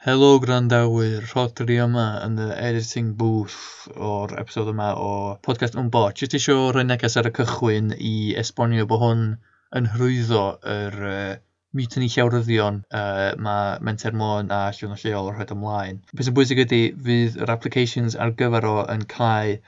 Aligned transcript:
Helo 0.00 0.38
gwrandawyr, 0.40 1.26
Rodri 1.28 1.74
yma 1.84 2.02
yn 2.24 2.38
y 2.40 2.44
editing 2.66 3.10
booth 3.18 3.82
o'r 4.10 4.30
episod 4.40 4.70
yma 4.72 4.86
o 4.96 5.08
podcast 5.44 5.74
Wmbo. 5.76 6.00
Jyst 6.16 6.36
eisiau 6.38 6.70
rhoi 6.72 6.84
neges 6.86 7.18
ar 7.20 7.28
y 7.28 7.32
cychwyn 7.36 7.90
i 7.98 8.12
esbonio 8.42 8.86
bod 8.88 9.02
hwn 9.02 9.26
yn 9.76 9.90
hrwyddo 9.92 10.40
yr 10.76 10.96
uh, 11.10 11.34
mutiny 11.76 12.08
llawryddion 12.14 12.78
uh, 13.02 13.26
mae 13.44 13.76
Menter 13.90 14.16
Môn 14.22 14.48
a 14.56 14.62
Llywno 14.78 14.96
Lleol 15.02 15.28
yn 15.34 15.36
rhoi 15.36 15.48
ymlaen. 15.58 16.00
Beth 16.14 16.30
sy'n 16.30 16.38
bwysig 16.40 16.64
ydy, 16.64 16.80
fydd 17.10 17.36
yr 17.44 17.52
applications 17.58 18.16
ar 18.16 18.32
gyfer 18.40 18.70
o 18.70 18.74
yn 18.96 19.04
cael 19.12 19.58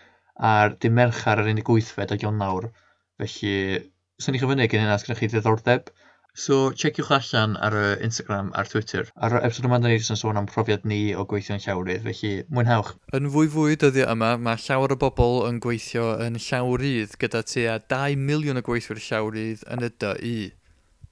ar 0.55 0.79
dim 0.81 0.97
merchar 0.97 1.45
ar 1.45 1.53
18fed 1.53 2.17
o 2.17 2.23
Ionawr. 2.25 2.73
Felly, 3.21 3.85
sy'n 4.17 4.33
ni 4.33 4.41
chyfynnu 4.41 4.73
gen 4.73 4.87
hynna, 4.87 4.97
os 4.97 5.05
gennych 5.05 5.27
chi 5.27 5.35
ddiddordeb? 5.35 5.93
So 6.35 6.71
checiwch 6.73 7.11
allan 7.13 7.59
ar 7.61 7.75
y 7.77 7.89
Instagram 8.07 8.55
a'r 8.57 8.65
Twitter. 8.65 9.11
Ar 9.21 9.35
y 9.37 9.41
episod 9.45 9.67
yma, 9.69 9.77
da 9.85 9.91
ni 9.91 9.99
jyst 9.99 10.15
yn 10.15 10.17
sôn 10.17 10.39
am 10.41 10.47
profiad 10.49 10.87
ni 10.89 11.13
o 11.13 11.27
gweithio 11.29 11.59
yn 11.59 11.61
llawrydd, 11.61 12.07
felly 12.07 12.31
mwynhewch. 12.49 12.95
Yn 13.13 13.29
fwy 13.35 13.51
fwy 13.53 13.77
dyddiau 13.77 14.09
yma, 14.15 14.31
mae 14.41 14.57
llawer 14.65 14.95
o 14.95 14.97
bobl 14.97 15.43
yn 15.45 15.59
gweithio 15.61 16.07
yn 16.25 16.39
llawrydd 16.41 17.19
gyda 17.21 17.43
tua 17.45 17.75
2 17.93 18.17
miliwn 18.17 18.63
o 18.63 18.65
gweithwyr 18.65 19.03
llawrydd 19.05 19.67
yn 19.77 19.85
y 19.85 19.91
DI. 19.93 20.37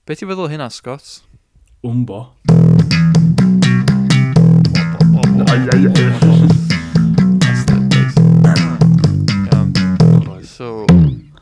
Be 0.08 0.16
ti'n 0.16 0.30
feddwl 0.32 0.48
hynna, 0.54 0.70
Scott? 0.72 1.20
Wmbo. 1.84 2.22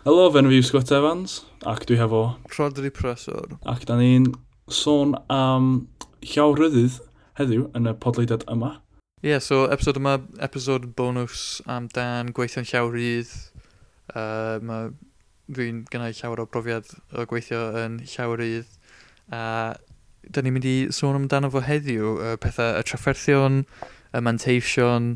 Helo, 0.02 0.27
fenw 0.35 0.51
fi 0.51 0.66
Scott 0.66 0.91
Evans 0.99 1.45
ac 1.67 1.87
dwi 1.89 1.98
hefo... 1.98 2.23
Rodri 2.57 2.91
Presor. 2.95 3.57
Ac 3.66 3.87
da 3.89 3.97
ni'n 3.99 4.29
sôn 4.71 5.16
am 5.33 5.89
llawryddydd 6.23 7.01
heddiw 7.39 7.66
yn 7.79 7.91
y 7.91 7.95
podleidiad 8.03 8.45
yma. 8.51 8.77
Ie, 9.23 9.33
yeah, 9.33 9.43
so 9.43 9.65
episod 9.73 9.99
yma, 9.99 10.19
episod 10.45 10.85
bonus 10.99 11.59
am 11.66 11.88
dan 11.95 12.30
gweithio'n 12.37 12.69
llawrydd. 12.71 13.32
Uh, 14.15 14.59
mae 14.63 14.93
fi'n 15.55 15.82
gynnau 15.91 16.15
llawer 16.15 16.45
o 16.45 16.47
brofiad 16.47 16.93
o 17.15 17.27
gweithio 17.30 17.65
yn 17.82 17.99
llawrydd. 18.13 18.71
A 19.32 19.43
uh, 19.43 19.85
da 20.29 20.43
ni'n 20.45 20.54
mynd 20.54 20.69
i 20.69 20.77
sôn 20.95 21.16
amdano 21.16 21.51
fo 21.51 21.63
heddiw, 21.65 22.15
uh, 22.21 22.37
pethau 22.43 22.79
y 22.79 22.87
trafferthion, 22.87 23.63
y 24.15 24.23
manteision, 24.25 25.15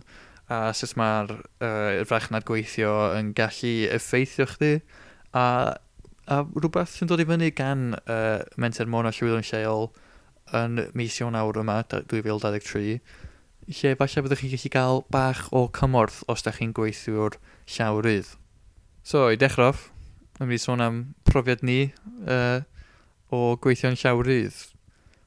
a 0.52 0.72
sut 0.76 0.96
mae'r 0.98 1.32
uh, 1.36 2.02
frachnad 2.08 2.46
gweithio 2.48 2.92
yn 3.16 3.32
gallu 3.36 3.74
effeithio 3.92 4.48
chdi. 4.50 4.72
A 5.36 5.44
A 6.30 6.42
rhywbeth 6.46 6.94
sy'n 6.94 7.10
dod 7.10 7.22
i 7.22 7.26
fyny 7.26 7.50
gan 7.56 7.96
uh, 8.06 8.42
Menter 8.60 8.86
Môn 8.86 9.08
a 9.08 9.12
Llywyddo'n 9.14 9.46
lleol 9.48 9.88
yn 10.54 10.78
mis 10.98 11.16
Ionawr 11.18 11.58
yma, 11.62 11.80
2023, 11.88 13.00
lle 13.72 13.94
falle 13.98 14.24
byddwch 14.26 14.44
chi'n 14.44 14.52
gallu 14.52 14.72
cael 14.74 15.02
bach 15.14 15.46
o 15.50 15.64
cymorth 15.74 16.20
os 16.30 16.44
da 16.46 16.52
chi'n 16.54 16.74
gweithio'r 16.76 17.38
llawrydd. 17.74 18.34
So, 19.02 19.26
i 19.34 19.38
dechrau, 19.40 19.74
yn 20.38 20.46
mynd 20.46 20.58
i 20.58 20.62
sôn 20.62 20.84
am 20.84 21.00
profiad 21.26 21.64
ni 21.66 21.80
uh, 22.26 22.62
o 23.34 23.56
gweithio'n 23.62 23.98
llawrydd. 23.98 24.60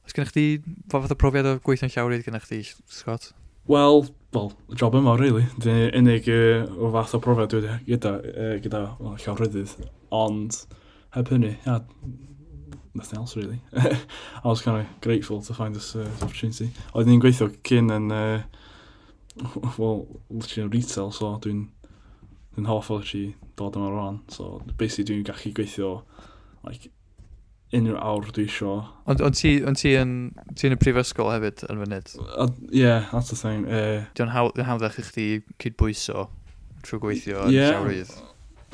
Os 0.06 0.14
gennych 0.16 0.32
chi, 0.32 0.46
fa 0.88 1.02
fath 1.02 1.12
o 1.12 1.18
profiad 1.20 1.50
o 1.50 1.58
gweithio'n 1.66 1.92
llawrydd 1.92 2.24
gennych 2.24 2.48
chi, 2.48 2.62
Scott? 2.88 3.32
Wel, 3.66 4.06
well, 4.32 4.52
job 4.78 4.94
yma, 4.94 5.16
really. 5.18 5.44
Dwi'n 5.60 5.92
unig 5.98 6.28
uh, 6.30 6.64
o 6.78 6.92
fath 6.94 7.16
o 7.18 7.22
profiad 7.24 7.52
dwi 7.52 7.64
wedi 7.64 7.92
gyda, 7.92 8.16
uh, 8.32 8.56
gyda 8.62 8.82
well, 9.00 9.16
llawryddydd. 9.24 9.88
Ond, 10.14 10.60
heb 11.14 11.28
hynny, 11.28 11.56
yeah, 11.66 11.80
nothing 12.94 13.18
else 13.18 13.36
really. 13.36 13.60
I 13.76 14.48
was 14.48 14.62
kind 14.62 14.80
of 14.80 15.00
grateful 15.00 15.42
to 15.42 15.54
find 15.54 15.74
this, 15.74 15.94
uh, 15.94 16.04
this 16.04 16.22
opportunity. 16.22 16.70
Oedden 16.94 17.14
ni'n 17.14 17.22
gweithio 17.22 17.50
cyn 17.66 17.92
yn, 17.92 18.10
uh, 18.12 18.42
well, 19.78 20.06
literally 20.30 20.66
yn 20.66 20.74
retail, 20.74 21.12
so 21.12 21.36
dwi'n 21.44 21.66
dwi'n 22.56 22.68
hoff 22.70 22.90
o 22.90 23.00
literally 23.00 23.34
dod 23.60 23.76
yma 23.78 23.90
rhan. 23.92 24.20
So, 24.32 24.60
basically 24.76 25.10
dwi'n 25.10 25.26
gallu 25.28 25.54
gweithio, 25.56 25.90
like, 26.64 26.90
unrhyw 27.74 27.98
awr 27.98 28.30
dwi 28.30 28.46
isio. 28.46 28.76
Ond 29.10 29.22
on 29.26 29.34
ti, 29.36 29.56
on 29.66 29.76
ti 29.78 29.96
yn, 29.98 30.14
ti 30.54 30.68
yn 30.68 30.76
y 30.76 30.80
prifysgol 30.80 31.32
hefyd 31.34 31.66
yn 31.66 31.82
fynd? 31.82 32.14
Uh, 32.22 32.48
yeah, 32.70 33.08
that's 33.12 33.32
the 33.32 33.38
thing. 33.38 33.66
Uh, 33.66 34.06
Dwi'n 34.18 34.32
hawdd, 34.32 34.62
hawddach 34.68 35.00
i 35.02 35.06
chdi 35.06 35.26
cydbwyso 35.62 36.28
trwy 36.86 37.02
gweithio 37.02 37.46
yn 37.48 37.56
yeah, 37.56 37.74
llawrydd 37.74 38.14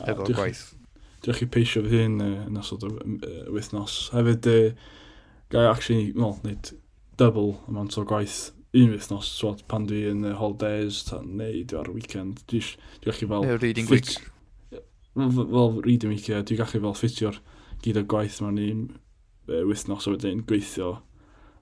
efo 0.04 0.28
gwaith. 0.28 0.64
Dwi'n 1.22 1.38
chi 1.38 1.46
peisio 1.54 1.84
fy 1.86 2.02
hun 2.02 2.18
uh, 2.22 2.46
yn 2.48 2.58
osod 2.58 2.88
y 2.88 2.90
uh, 2.90 3.44
wythnos. 3.54 4.08
Hefyd, 4.14 4.48
uh, 4.50 4.72
gai 5.54 5.68
actually, 5.68 6.10
well, 6.16 6.40
nid 6.42 6.72
double 7.20 7.60
amount 7.68 7.98
o 8.00 8.04
gwaith 8.08 8.50
un 8.74 8.90
wythnos, 8.94 9.28
so 9.28 9.52
pan 9.68 9.86
dwi 9.86 10.06
yn 10.10 10.24
uh, 10.24 10.34
holidays, 10.40 11.02
ta, 11.06 11.20
neu 11.22 11.62
dwi 11.68 11.78
ar 11.78 11.90
y 11.92 11.96
weekend, 11.98 12.42
dwi 12.50 12.62
gallu 13.04 13.28
fel... 13.34 13.46
Neu 13.46 13.60
reading 13.62 13.86
fit, 13.86 14.16
week. 14.16 14.82
Fel 15.14 15.80
reading 15.84 16.14
week, 16.14 16.28
ie, 16.32 16.40
dwi'n 16.40 16.62
gallu 16.62 16.82
fel 16.86 16.98
ffitio'r 16.98 17.40
gyd 17.84 18.00
o 18.00 18.04
gwaith 18.08 18.40
mewn 18.42 18.60
un 18.64 18.84
uh, 18.90 19.62
wythnos 19.68 20.08
a 20.08 20.14
wedyn 20.14 20.42
gweithio 20.48 20.96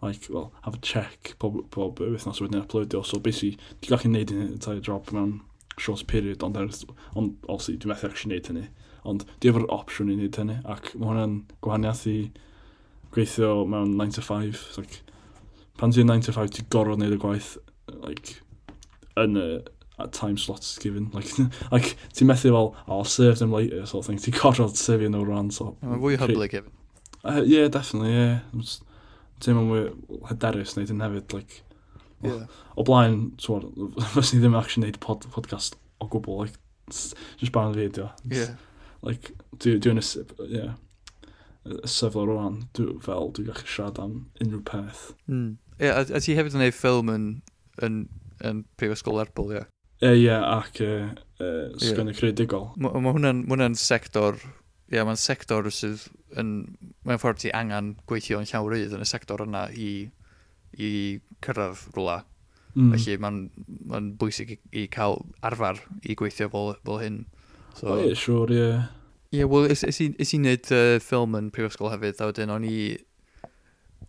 like, 0.01 0.31
well, 0.31 0.53
have 0.63 0.79
a 0.79 0.79
check 0.79 1.35
pob, 1.43 1.59
pob 1.75 2.01
uh, 2.01 2.13
wythnos 2.15 2.41
wedyn 2.41 2.63
uploadio, 2.63 3.03
so 3.05 3.19
basically, 3.19 3.59
dwi'n 3.83 3.97
gallu 3.97 4.13
neud 4.15 4.35
yn 4.37 4.47
entire 4.47 4.85
job 4.85 5.11
mewn 5.13 5.41
short 5.81 6.07
period, 6.07 6.45
ond, 6.47 6.57
er, 6.57 6.71
ond 7.13 7.35
obviously, 7.49 7.77
dwi'n 7.77 7.93
methu 7.93 8.09
actually 8.09 8.37
neud 8.37 8.53
hynny 8.53 8.69
ond 9.09 9.25
di 9.41 9.51
efo'r 9.51 9.67
opsiwn 9.73 10.13
i 10.13 10.17
wneud 10.19 10.39
hynny, 10.41 10.59
ac 10.69 10.93
mae 10.95 11.11
hwnna'n 11.11 11.37
gwahaniaeth 11.65 12.07
i 12.11 12.19
gweithio 13.15 13.65
mewn 13.69 13.97
9 13.97 14.17
to 14.19 14.25
5. 14.25 14.65
Like, 14.79 15.01
pan 15.81 15.95
ti'n 15.95 16.11
9 16.11 16.27
to 16.29 16.35
5, 16.37 16.55
ti'n 16.57 16.71
gorfod 16.73 17.01
wneud 17.01 17.17
y 17.17 17.21
gwaith 17.21 17.55
like, 18.01 18.37
yn 19.21 19.39
y 19.41 19.49
at 20.01 20.13
time 20.13 20.39
slots 20.39 20.79
given. 20.79 21.11
Like, 21.17 21.33
like 21.73 21.97
ti'n 22.17 22.29
methu 22.31 22.53
fel, 22.53 22.75
oh, 22.75 22.77
I'll 22.89 23.05
serve 23.05 23.39
them 23.39 23.53
later, 23.53 23.85
sort 23.87 24.05
of 24.05 24.11
thing. 24.11 24.21
Ti'n 24.21 24.39
gorfod 24.39 24.79
sefio 24.81 25.11
nhw 25.11 25.25
rhan, 25.27 25.51
so... 25.55 25.75
Mae'n 25.83 26.05
fwy 26.05 26.21
hyblyg 26.21 26.57
hefyd. 26.59 26.77
Uh, 27.21 27.43
yeah, 27.45 27.69
definitely, 27.69 28.15
yeah. 28.15 28.71
Ti'n 29.45 29.59
mwy 29.59 29.85
hyderus 30.31 30.77
wneud 30.77 30.95
yn 30.95 31.05
hefyd, 31.05 31.37
like... 31.37 31.63
Yeah. 32.21 32.49
O 32.77 32.85
blaen, 32.85 33.31
twar, 33.41 33.65
fes 34.15 34.35
ni 34.35 34.43
ddim 34.43 34.57
actually 34.59 34.87
neud 34.89 35.01
pod, 35.05 35.25
podcast 35.33 35.79
o 36.01 36.09
gwbl, 36.13 36.45
like, 36.45 36.59
just 36.91 37.53
barn 37.53 37.73
y 37.73 37.87
fideo. 37.87 38.11
Yeah 38.29 38.57
like, 39.07 39.35
dwi, 39.57 39.79
dwi 39.81 39.95
yn 39.95 40.03
y, 40.03 40.07
yeah, 40.51 40.77
y 41.69 41.81
sefyl 41.89 42.29
rwan, 42.29 42.63
dwi, 42.77 42.95
fel, 43.05 43.33
dwi'n 43.37 43.51
gallu 43.51 43.67
siarad 43.67 44.01
am 44.03 44.15
unrhyw 44.43 44.63
peth. 44.69 45.11
Mm. 45.31 45.59
Yeah, 45.81 46.01
a, 46.01 46.07
a 46.19 46.21
ti 46.21 46.37
hefyd 46.37 46.57
yn 46.57 46.61
gwneud 46.61 46.77
ffilm 46.77 47.13
yn, 47.13 47.27
yn, 47.87 48.01
yn 48.45 48.65
prifysgol 48.81 49.23
erbol, 49.23 49.53
ie? 49.55 49.61
Yeah. 49.61 50.17
Ie, 50.17 50.33
ac 50.33 50.81
uh, 50.85 51.11
uh, 51.41 51.67
sgwennu 51.77 52.15
yeah. 52.15 52.19
creadigol. 52.19 52.71
Mae 52.81 53.03
ma, 53.05 53.13
hwnna'n 53.13 53.45
ma 53.45 53.57
hwnna 53.57 53.75
sector, 53.81 54.39
ie, 54.41 54.97
yeah, 54.97 55.05
mae'n 55.09 55.21
sector 55.21 55.69
sydd 55.73 56.07
yn, 56.41 56.55
mae'n 57.05 57.21
ffordd 57.21 57.43
ti 57.43 57.53
angen 57.57 57.95
gweithio 58.09 58.41
yn 58.41 58.49
llawer 58.49 58.79
ydd 58.79 58.97
yn 58.97 59.05
y 59.05 59.09
sector 59.09 59.45
yna 59.45 59.67
i, 59.77 59.91
i 60.77 60.91
cyrraedd 61.45 61.85
rhywle. 61.93 62.23
Mm. 62.77 62.95
Felly 62.95 63.19
mae'n 63.21 63.39
ma 63.91 64.01
bwysig 64.21 64.55
i, 64.55 64.59
i 64.83 64.87
cael 64.93 65.21
arfer 65.45 65.81
i 66.05 66.17
gweithio 66.17 66.49
fel, 66.53 66.75
fel 66.87 67.01
hyn. 67.03 67.21
So, 67.79 67.95
o, 67.95 67.99
ie, 68.03 68.17
siwr, 68.19 68.53
ie. 68.55 68.71
Ie, 69.37 69.45
wel, 69.47 69.71
is 69.71 69.85
i 70.03 70.11
wneud 70.41 70.73
uh, 70.75 70.97
ffilm 71.03 71.37
yn 71.39 71.53
prifysgol 71.55 71.93
hefyd, 71.93 72.21
a 72.21 72.31
wedyn 72.31 72.55
o'n 72.57 72.67
i... 72.67 72.81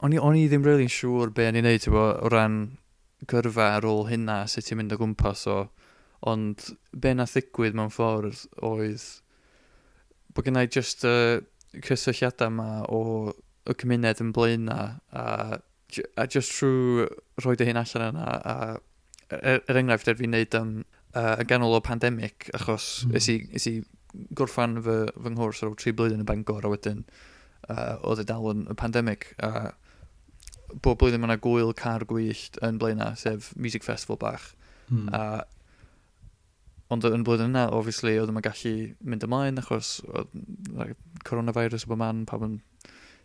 O'n 0.01 0.15
i, 0.15 0.17
on 0.17 0.37
i 0.37 0.47
ddim 0.49 0.65
really 0.65 0.89
siŵr 0.89 1.29
be 1.35 1.45
o'n 1.45 1.59
i'n 1.59 1.67
neud, 1.67 1.83
tyfo, 1.83 2.07
o 2.25 2.31
ran 2.33 2.57
gyrfa 3.29 3.75
ar 3.75 3.85
ôl 3.85 4.07
hynna, 4.09 4.41
sut 4.49 4.65
ti'n 4.65 4.81
mynd 4.81 4.95
o 4.95 4.99
gwmpas 5.01 5.45
o... 5.51 5.59
Ond 6.31 6.67
be 7.03 7.15
na 7.17 7.25
ddigwydd 7.25 7.77
mewn 7.77 7.89
ffordd 7.93 8.43
oedd 8.61 9.05
bod 10.35 10.45
gennau 10.45 10.67
just 10.69 11.01
y 11.07 11.09
uh, 11.09 11.41
cysylltiadau 11.81 12.51
yma 12.51 12.67
o 12.93 13.01
y 13.69 13.75
cymuned 13.81 14.21
yn 14.23 14.31
blaen 14.35 14.67
na 14.69 14.77
a, 15.09 15.23
a 16.17 16.27
just 16.27 16.53
trwy 16.57 17.07
rhoi 17.41 17.55
dy 17.59 17.67
hyn 17.69 17.79
allan 17.81 18.07
yna 18.11 18.27
a 18.27 18.55
er, 19.37 19.61
er 19.65 19.79
enghraifft 19.81 20.11
er 20.11 20.19
fi'n 20.19 20.33
neud 20.35 20.57
am 20.59 20.73
uh, 21.15 21.35
y 21.41 21.47
ganol 21.49 21.77
o 21.77 21.81
pandemig, 21.85 22.49
achos 22.57 23.05
mm. 23.07 23.19
is 23.19 23.67
i, 23.69 23.75
gorffan 24.37 24.79
fy, 24.83 24.97
fy 25.15 25.33
nghwrs 25.35 25.61
ar 25.63 25.71
ôl 25.71 25.77
tri 25.79 25.93
blwyddyn 25.95 26.23
yn 26.23 26.27
Bangor, 26.27 26.65
a 26.67 26.71
wedyn 26.71 27.05
uh, 27.69 27.95
oedd 28.07 28.23
y 28.23 28.27
dal 28.27 28.49
yn 28.51 28.65
y 28.71 28.77
pandemig. 28.79 29.29
Uh, 29.43 29.71
bob 30.71 30.99
blwyddyn 30.99 31.23
mae 31.23 31.33
yna 31.33 31.41
gwyl 31.43 31.73
car 31.77 32.05
gwyllt 32.07 32.59
yn 32.65 32.79
blaenau, 32.81 33.15
sef 33.19 33.51
music 33.55 33.87
festival 33.87 34.19
bach. 34.21 34.51
Mm. 34.91 35.09
a 35.15 35.23
ond 36.91 37.05
yn 37.07 37.23
blwyddyn 37.23 37.53
yna, 37.53 37.69
obviously, 37.71 38.17
oedd 38.19 38.31
yma 38.33 38.41
gallu 38.43 38.73
mynd 39.07 39.23
ymlaen, 39.23 39.59
achos 39.61 39.99
oedd 40.11 40.33
like, 40.75 40.97
coronavirus 41.27 41.85
o 41.87 41.93
bo 41.93 41.97
man, 42.01 42.25
pawb 42.27 42.43
yn 42.47 42.57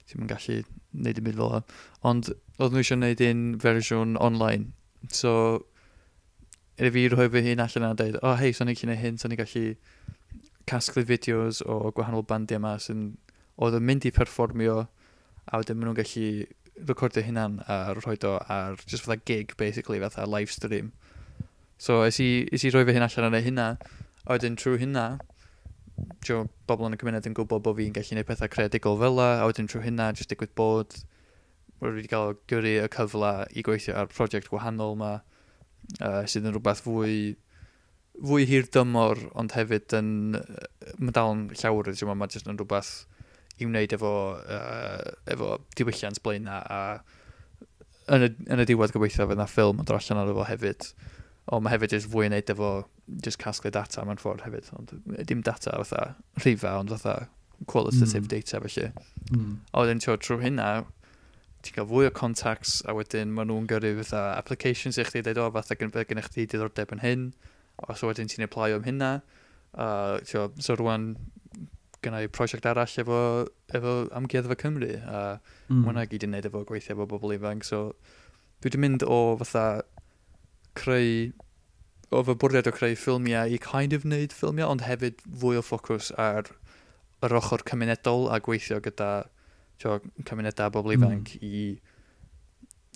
ti'n 0.06 0.20
mynd 0.20 0.30
gallu 0.30 0.60
neud 0.94 1.18
y 1.18 1.24
byd 1.26 1.40
fel 1.40 1.50
hwn. 1.56 1.64
Ond 2.06 2.30
oedd 2.30 2.76
nhw 2.76 2.84
eisiau 2.84 3.00
neud 3.00 3.22
un 3.26 3.42
fersiwn 3.62 4.14
online. 4.22 4.70
So 5.10 5.32
iddo 6.76 6.92
fi 6.92 7.06
rhoi 7.08 7.28
fy 7.32 7.42
hun 7.46 7.62
allan 7.64 7.88
a 7.88 7.94
dweud, 7.96 8.18
o 8.20 8.30
oh, 8.30 8.36
hei, 8.40 8.52
so'n 8.52 8.72
i'n 8.72 8.78
gallu 8.80 8.98
hyn, 9.00 9.18
so'n 9.20 9.32
i'n 9.32 9.40
gallu 9.40 9.64
casglu 10.68 11.04
fideos 11.08 11.62
o 11.62 11.92
gwahanol 11.96 12.26
bandiau 12.28 12.60
yma 12.60 12.74
sy'n 12.82 13.06
oedd 13.62 13.78
yn 13.78 13.86
mynd 13.88 14.06
i 14.08 14.12
perfformio 14.12 14.78
a 14.82 15.60
wedyn 15.60 15.78
maen 15.78 15.92
nhw'n 15.92 16.00
gallu 16.00 16.88
recordio 16.90 17.22
hynna'n 17.24 17.60
a 17.72 17.78
rhoi 17.96 18.16
do 18.20 18.34
ar 18.52 18.76
just 18.84 19.06
fatha 19.06 19.22
gig 19.30 19.54
basically 19.56 20.00
fatha 20.02 20.26
live 20.26 20.52
stream. 20.52 20.92
So 21.78 22.02
es 22.02 22.20
i, 22.20 22.48
es 22.52 22.64
i 22.64 22.72
rhoi 22.72 22.84
fy 22.84 22.96
hun 22.96 23.06
allan 23.06 23.38
ar 23.38 23.46
hynna 23.46 23.68
a 24.26 24.36
wedyn 24.36 24.58
trwy 24.60 24.80
hynna 24.82 25.06
jo, 26.26 26.42
bobl 26.68 26.90
yn 26.90 26.96
y 26.96 27.00
cymuned 27.00 27.28
yn 27.30 27.36
gwybod 27.36 27.64
bod 27.64 27.78
fi'n 27.78 27.94
gallu 27.96 28.12
gwneud 28.12 28.28
pethau 28.28 28.52
creadigol 28.52 28.98
fel 29.00 29.22
a 29.22 29.30
wedyn 29.48 29.70
trwy 29.70 29.86
hynna 29.86 30.10
just 30.18 30.32
digwydd 30.32 30.52
bod 30.58 30.98
wedi 31.80 32.08
cael 32.10 32.36
gyrru 32.50 32.74
y 32.82 32.90
cyfle 32.92 33.32
i 33.54 33.64
gweithio 33.64 33.96
ar 34.00 34.10
prosiect 34.12 34.50
gwahanol 34.52 34.96
yma, 34.96 35.12
uh, 36.00 36.22
sydd 36.28 36.48
yn 36.48 36.54
rhywbeth 36.54 36.84
fwy 36.86 37.18
fwy 38.16 38.46
hir 38.48 38.64
dymor, 38.72 39.20
ond 39.36 39.52
hefyd 39.52 39.92
yn... 39.98 40.08
Mae'n 40.96 41.12
dal 41.12 41.34
yn 41.34 41.42
llawer, 41.52 41.90
ti'n 41.90 42.08
meddwl, 42.08 42.18
mae 42.22 42.32
jyst 42.32 42.48
yn 42.48 42.56
rhywbeth 42.56 42.94
i 43.60 43.68
wneud 43.68 43.92
efo, 43.96 44.12
uh, 44.40 45.12
efo 45.32 45.50
diwylliant 45.76 46.20
blaen 46.24 46.48
na, 46.48 46.62
a 46.64 46.80
yn 48.12 48.26
y, 48.26 48.32
yn 48.52 48.62
y 48.62 48.66
diwedd 48.68 48.94
gobeithio 48.94 49.26
fydd 49.26 49.40
na 49.40 49.48
ffilm 49.50 49.80
yn 49.82 49.88
drollan 49.88 50.20
ar 50.22 50.32
efo 50.32 50.46
hefyd. 50.46 50.90
Ond 51.54 51.64
mae 51.64 51.74
hefyd 51.74 51.94
jyst 51.96 52.10
fwy 52.10 52.28
yn 52.28 52.34
neud 52.34 52.52
efo 52.52 52.70
just 53.24 53.40
casglu 53.42 53.72
data 53.74 54.04
mewn 54.06 54.20
ffordd 54.20 54.44
hefyd, 54.46 54.70
ond 54.78 54.92
dim 55.28 55.42
data 55.46 55.74
fatha 55.82 56.02
rhifa, 56.42 56.76
ond 56.80 56.92
fatha 56.94 57.16
qualitative 57.70 58.24
mm. 58.24 58.30
data 58.32 58.60
felly. 58.64 58.90
Mm. 59.32 59.52
A 59.72 59.82
wedyn 59.82 60.02
trwy 60.04 60.40
hynna, 60.42 60.70
ti'n 61.66 61.76
cael 61.78 61.88
fwy 61.90 62.08
o 62.08 62.14
contacts 62.14 62.78
a 62.86 62.94
wedyn 62.96 63.34
maen 63.34 63.50
nhw'n 63.50 63.68
gyrru 63.70 63.92
fatha 64.00 64.22
applications 64.36 64.98
i 64.98 65.06
chdi 65.08 65.24
dweud 65.26 65.42
o 65.42 65.50
fatha 65.58 65.78
gynnu 65.78 66.04
gen 66.08 66.22
i 66.22 66.26
chdi 66.26 66.46
diddordeb 66.52 66.94
yn 66.96 67.02
hyn 67.04 67.26
a 67.84 67.96
so 67.98 68.08
wedyn 68.10 68.30
ti'n 68.30 68.46
apply 68.46 68.72
am 68.76 68.86
hynna 68.86 69.10
a 69.76 69.86
tio, 70.24 70.48
so 70.62 70.76
rwan 70.78 71.14
gynnau 72.04 72.28
prosiect 72.32 72.66
arall 72.68 73.00
efo, 73.02 73.18
efo 73.74 73.94
amgueddfa 74.16 74.56
Cymru 74.60 74.92
a 75.02 75.20
mm. 75.68 75.82
mwynhau 75.82 76.08
gyd 76.12 76.26
yn 76.26 76.34
neud 76.36 76.48
efo 76.48 76.62
gweithio 76.68 76.94
efo 76.94 77.08
bobl 77.10 77.34
ifanc 77.36 77.66
so 77.66 77.82
dwi 78.62 78.70
wedi 78.70 78.80
mynd 78.82 79.04
o 79.04 79.18
fatha 79.42 79.66
creu 80.78 81.32
o 82.14 82.22
fy 82.26 82.36
bwriad 82.42 82.70
o 82.70 82.74
creu 82.76 82.96
ffilmiau 82.98 83.52
i 83.52 83.58
kind 83.62 83.96
of 83.96 84.06
wneud 84.06 84.34
ffilmiau 84.36 84.72
ond 84.74 84.86
hefyd 84.86 85.22
fwy 85.42 85.58
o 85.60 85.64
ffocws 85.64 86.12
ar 86.22 86.52
yr 87.26 87.36
ochr 87.40 87.64
cymunedol 87.68 88.28
a 88.32 88.38
gweithio 88.44 88.78
gyda 88.84 89.10
tio, 89.82 90.00
cymunedau 90.28 90.72
bobl 90.74 90.96
ifanc 90.96 91.36
mm. 91.36 91.46
i... 91.46 91.62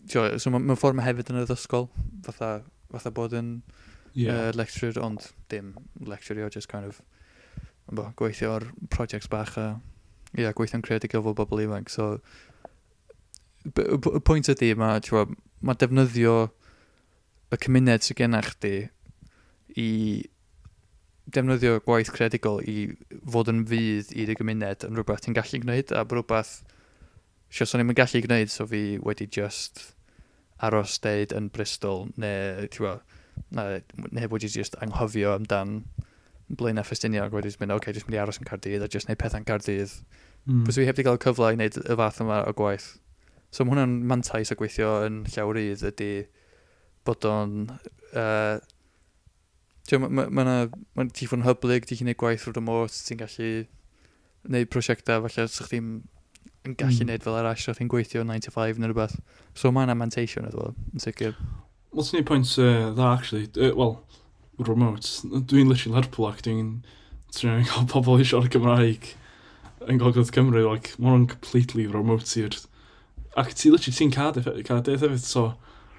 Tio, 0.09 0.25
so 0.41 0.53
mae'n 0.53 0.67
ma 0.71 0.77
ffordd 0.79 0.97
mae 0.99 1.07
hefyd 1.11 1.33
yn 1.33 1.43
y 1.43 1.47
ddysgol, 1.49 1.89
fatha, 2.25 2.51
fatha 2.93 3.13
bod 3.15 3.37
yn 3.37 3.51
yeah. 4.15 4.49
uh, 4.49 4.51
lecturer, 4.57 4.99
ond 5.05 5.31
dim 5.53 5.75
lecturer, 6.09 6.49
just 6.53 6.71
kind 6.73 6.89
of 6.89 7.03
bo, 7.91 8.09
gweithio 8.17 8.55
ar 8.57 8.67
projects 8.89 9.29
bach 9.31 9.57
a 9.61 9.75
yeah, 10.39 10.55
gweithio'n 10.57 10.85
creadigol 10.87 11.25
fel 11.27 11.37
bobl 11.43 11.63
ifanc. 11.65 11.91
So, 11.93 12.21
y 13.67 14.23
pwynt 14.25 14.51
ydy, 14.53 14.73
mae 14.79 15.03
ma 15.61 15.77
defnyddio 15.77 16.35
y 17.51 17.59
cymuned 17.61 18.07
sydd 18.07 18.21
gennych 18.23 18.55
chdi 18.55 18.75
i 19.79 19.91
defnyddio 21.35 21.79
gwaith 21.87 22.13
credigol 22.15 22.61
i 22.69 22.77
fod 23.35 23.51
yn 23.53 23.65
fydd 23.71 24.13
i'r 24.17 24.35
gymuned 24.39 24.87
yn 24.87 24.99
rhywbeth 24.99 25.25
ti'n 25.25 25.37
gallu 25.39 25.63
gwneud 25.63 25.95
a 25.97 26.05
rhywbeth 26.05 26.53
sio 27.51 27.67
sôn 27.67 27.83
i'n 27.85 27.95
gallu 27.99 28.23
gwneud 28.27 28.53
so 28.53 28.67
fi 28.71 28.85
wedi 29.05 29.27
just 29.39 29.83
aros 30.69 30.99
deud 31.05 31.35
yn 31.37 31.49
Bristol 31.55 32.09
neu 32.21 32.69
ti'n 32.69 32.87
bo, 32.87 32.95
neu 33.57 34.33
wedi 34.33 34.51
just 34.53 34.77
anghofio 34.85 35.35
amdan 35.35 35.81
blaen 36.51 36.81
a 36.81 36.85
ffestinio 36.85 37.25
ac 37.25 37.35
wedi 37.35 37.53
mynd, 37.61 37.73
oce, 37.73 37.85
okay, 37.85 37.95
jyst 37.95 38.09
mynd 38.09 38.19
i 38.19 38.23
aros 38.23 38.41
yn 38.41 38.49
Cardydd 38.49 38.85
a 38.85 38.89
jyst 38.91 39.09
neud 39.09 39.21
pethau'n 39.21 39.47
Cardydd. 39.47 39.93
Mm. 40.49 40.65
Bys 40.67 40.81
fi 40.81 40.89
heb 40.89 40.99
di 40.99 41.07
cael 41.07 41.21
cyfle 41.23 41.53
i 41.53 41.57
wneud 41.57 41.79
y 41.85 41.97
fath 42.01 42.21
yma 42.25 42.43
o 42.49 42.55
gwaith. 42.59 42.89
So 43.55 43.65
mae 43.65 43.77
hwnna'n 43.77 43.97
mantais 44.11 44.51
o 44.53 44.57
gweithio 44.59 44.91
yn 45.07 45.23
llawrydd 45.31 45.85
ydy 45.91 46.11
bod 47.07 47.27
o'n 47.29 47.55
uh, 47.71 48.59
Mae 49.99 50.11
ma, 50.13 50.27
ma, 50.31 50.55
ma 50.95 51.07
ti 51.11 51.27
fod 51.27 51.41
yn 51.41 51.47
hyblyg, 51.49 51.89
ti'n 51.89 52.03
gwneud 52.05 52.19
gwaith 52.21 52.47
rwy'n 52.47 52.59
remote, 52.61 52.99
ti'n 53.07 53.21
gallu 53.21 53.51
gwneud 54.47 54.71
prosiectau, 54.71 55.25
falle 55.27 55.47
os 55.47 55.59
ydych 55.59 55.73
chi'n 55.73 55.91
yn 56.69 56.77
gallu 56.77 57.01
gwneud 57.01 57.19
mm. 57.19 57.25
fel 57.25 57.39
arall, 57.41 57.65
roedd 57.67 57.81
chi'n 57.81 57.91
gweithio 57.91 58.23
9 58.27 58.47
to 58.47 58.55
5 58.55 58.81
neu 58.81 58.91
rhywbeth. 58.91 59.17
So 59.59 59.73
mae 59.75 59.89
yna 59.89 59.97
mantation 59.99 60.49
ydw 60.51 60.71
yn 60.75 61.03
sicr. 61.03 61.35
Wel, 61.91 62.07
ti'n 62.07 62.21
ei 62.21 62.27
pwynt 62.29 62.53
uh, 62.61 62.91
dda, 62.95 63.09
actually. 63.17 63.49
Uh, 63.57 63.73
Wel, 63.79 63.97
remote. 64.69 65.09
Dwi'n 65.51 65.71
literally 65.71 65.97
Lerpwl 65.97 66.29
ac 66.31 66.45
dwi'n 66.47 66.75
trin 67.35 67.67
cael 67.67 67.89
pobl 67.91 68.21
i 68.21 68.27
siarad 68.29 68.53
Cymraeg 68.55 69.11
yn 69.89 70.01
Gogledd 70.03 70.33
Cymru. 70.35 70.67
Like, 70.69 70.95
mae 71.01 71.27
completely 71.31 71.89
remote 71.91 72.29
i'r... 72.41 72.61
Ac 73.41 73.55
ti 73.57 73.73
literally 73.73 73.97
ti'n 73.97 74.15
cadw 74.15 74.45
hefyd, 74.45 75.19
so... 75.25 75.51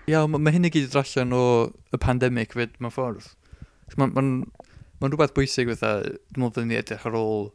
Ia, 0.07 0.17
yeah, 0.17 0.25
mae 0.29 0.41
ma 0.41 0.53
hyn 0.53 0.67
i 0.67 0.73
gyd 0.73 0.95
allan 0.97 1.35
o 1.38 1.43
y 1.93 1.99
pandemig 2.01 2.55
fyd 2.57 2.77
mewn 2.81 2.93
ffordd. 2.93 3.29
Mae'n 3.99 4.13
ma, 4.15 4.23
ma 5.01 5.09
rhywbeth 5.09 5.35
bwysig 5.35 5.71
fatha, 5.73 5.91
dwi'n 6.31 6.45
meddwl 6.45 6.67
ni 6.69 6.79
edrych 6.79 7.07
ar 7.09 7.17
ôl 7.19 7.49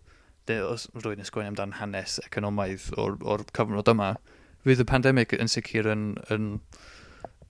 os 0.67 0.87
rwy'n 0.95 1.25
ysgwyn 1.25 1.51
amdan 1.51 1.77
hanes 1.81 2.21
economaidd 2.23 2.91
o'r, 3.01 3.17
or 3.27 3.43
cyfnod 3.57 3.89
yma, 3.91 4.13
fydd 4.67 4.85
y 4.85 4.87
pandemig 4.89 5.35
yn 5.35 5.51
sicr 5.51 5.89
yn, 5.91 6.05
yn, 6.31 6.49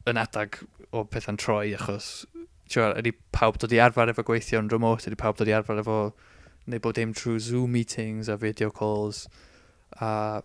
yn 0.08 0.20
adag 0.20 0.60
o 0.96 1.04
pethau'n 1.04 1.40
troi 1.40 1.74
achos 1.76 2.24
tiwar, 2.72 2.96
ydy 3.00 3.12
pawb 3.36 3.58
dod 3.62 3.74
i 3.74 3.80
arfer 3.82 4.10
efo 4.10 4.24
gweithio 4.26 4.60
yn 4.62 4.70
remote, 4.72 5.06
ydy 5.08 5.18
pawb 5.20 5.38
dod 5.38 5.50
i 5.50 5.54
arfer 5.56 5.82
efo 5.82 5.98
neu 6.66 6.82
bod 6.82 6.98
dim 6.98 7.12
trwy 7.14 7.38
Zoom 7.42 7.76
meetings 7.76 8.28
a 8.28 8.36
video 8.36 8.70
calls. 8.70 9.26
A, 10.00 10.42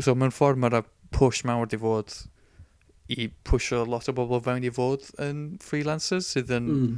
so 0.00 0.14
mewn 0.16 0.32
ffordd 0.32 0.60
mae'r 0.62 0.84
push 1.12 1.42
mawr 1.48 1.68
di 1.68 1.80
fod 1.80 2.14
i 3.12 3.28
pwysio 3.44 3.82
lot 3.84 4.08
o 4.08 4.14
bobl 4.16 4.40
fewn 4.44 4.64
i 4.64 4.72
fod 4.72 5.10
yn 5.20 5.42
freelancers 5.60 6.30
sydd 6.32 6.52
yn 6.56 6.68
mm 6.72 6.94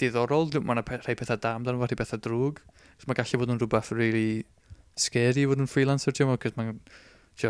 diddorol, 0.00 0.50
mae 0.60 0.78
yna 0.78 0.84
rhai 0.86 1.16
pethau 1.18 1.40
da 1.40 1.54
amdano 1.58 1.80
fo, 1.80 1.88
rhai 1.88 1.98
pethau 2.00 2.20
drwg. 2.24 2.60
So 3.00 3.10
mae 3.10 3.18
gallu 3.18 3.40
bod 3.40 3.54
yn 3.54 3.60
rhywbeth 3.60 3.92
really 3.94 4.44
scary 5.00 5.46
fod 5.50 5.62
yn 5.62 5.70
freelancer, 5.70 6.14
ti'n 6.14 6.30
meddwl, 6.30 6.54
mae'n 6.58 6.76